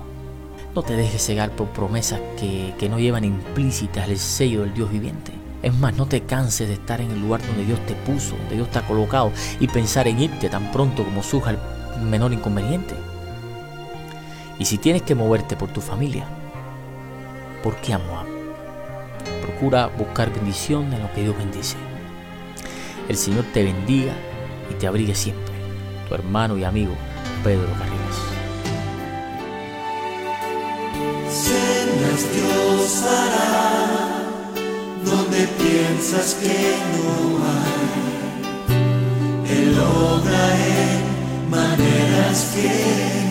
No 0.76 0.84
te 0.84 0.96
dejes 0.96 1.26
cegar 1.26 1.56
por 1.56 1.70
promesas 1.70 2.20
que, 2.40 2.76
que 2.78 2.88
no 2.88 3.00
llevan 3.00 3.24
implícitas 3.24 4.08
el 4.08 4.20
sello 4.20 4.62
del 4.62 4.76
Dios 4.76 4.92
viviente. 4.92 5.32
Es 5.64 5.74
más, 5.74 5.98
no 5.98 6.06
te 6.06 6.22
canses 6.22 6.68
de 6.68 6.76
estar 6.76 7.02
en 7.02 7.10
el 7.10 7.20
lugar 7.20 7.42
donde 7.48 7.66
Dios 7.66 7.84
te 7.88 7.96
puso, 7.96 8.38
donde 8.38 8.58
Dios 8.58 8.70
te 8.70 8.80
colocado 8.82 9.32
y 9.60 9.68
pensar 9.68 10.08
en 10.08 10.20
irte 10.20 10.50
tan 10.50 10.72
pronto 10.72 11.04
como 11.04 11.24
surja 11.24 11.50
el 11.50 12.04
menor 12.04 12.32
inconveniente. 12.32 12.94
Y 14.60 14.66
si 14.66 14.78
tienes 14.78 15.04
que 15.04 15.14
moverte 15.16 15.56
por 15.56 15.70
tu 15.70 15.82
familia, 15.82 16.26
¿por 17.64 17.76
qué 17.78 17.94
a 17.94 18.00
Moab? 18.00 18.26
Procura 19.44 19.88
buscar 19.88 20.34
bendición 20.34 20.92
en 20.94 21.02
lo 21.02 21.14
que 21.14 21.22
Dios 21.22 21.38
bendice. 21.38 21.78
El 23.08 23.18
Señor 23.18 23.46
te 23.54 23.64
bendiga 23.64 24.14
y 24.70 24.74
te 24.74 24.88
abrigue 24.88 25.14
siempre. 25.14 25.54
Tu 26.08 26.16
hermano 26.16 26.58
y 26.58 26.64
amigo 26.64 26.94
Pedro 27.44 27.68
Carriles. 27.74 28.18
Cenas 31.30 32.26
Dios 32.34 33.04
hará 33.04 34.24
donde 35.06 35.48
piensas 35.48 36.34
que 36.36 36.76
no 36.98 37.12
hay. 37.46 37.98
Él 39.56 39.80
obra 39.80 40.46
en 40.68 41.50
maneras 41.50 42.52
que 42.56 43.27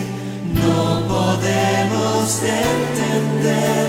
no 0.65 0.79
podemos 1.07 2.41
entender. 2.43 3.85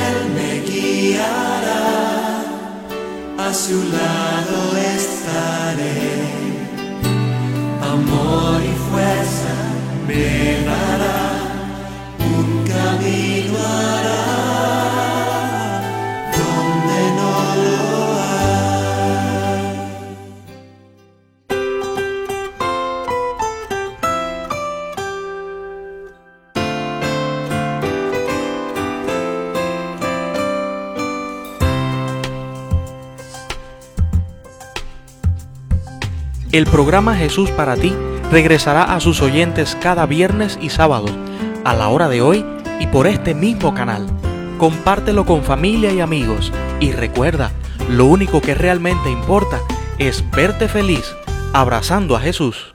Él 0.00 0.16
me 0.36 0.50
guiará, 0.68 1.84
a 3.38 3.54
su 3.54 3.76
lado 3.96 4.56
estaré. 4.96 6.08
Amor 7.82 8.56
y 8.62 8.74
fuerza 8.90 9.54
me 10.06 10.37
El 36.50 36.64
programa 36.64 37.14
Jesús 37.14 37.50
para 37.50 37.76
ti 37.76 37.92
regresará 38.32 38.94
a 38.94 39.00
sus 39.00 39.20
oyentes 39.20 39.76
cada 39.82 40.06
viernes 40.06 40.58
y 40.62 40.70
sábado, 40.70 41.06
a 41.64 41.74
la 41.74 41.88
hora 41.88 42.08
de 42.08 42.22
hoy 42.22 42.42
y 42.80 42.86
por 42.86 43.06
este 43.06 43.34
mismo 43.34 43.74
canal. 43.74 44.06
Compártelo 44.56 45.26
con 45.26 45.42
familia 45.42 45.92
y 45.92 46.00
amigos 46.00 46.50
y 46.80 46.92
recuerda, 46.92 47.52
lo 47.90 48.06
único 48.06 48.40
que 48.40 48.54
realmente 48.54 49.10
importa 49.10 49.60
es 49.98 50.24
verte 50.30 50.68
feliz 50.68 51.04
abrazando 51.52 52.16
a 52.16 52.20
Jesús. 52.20 52.74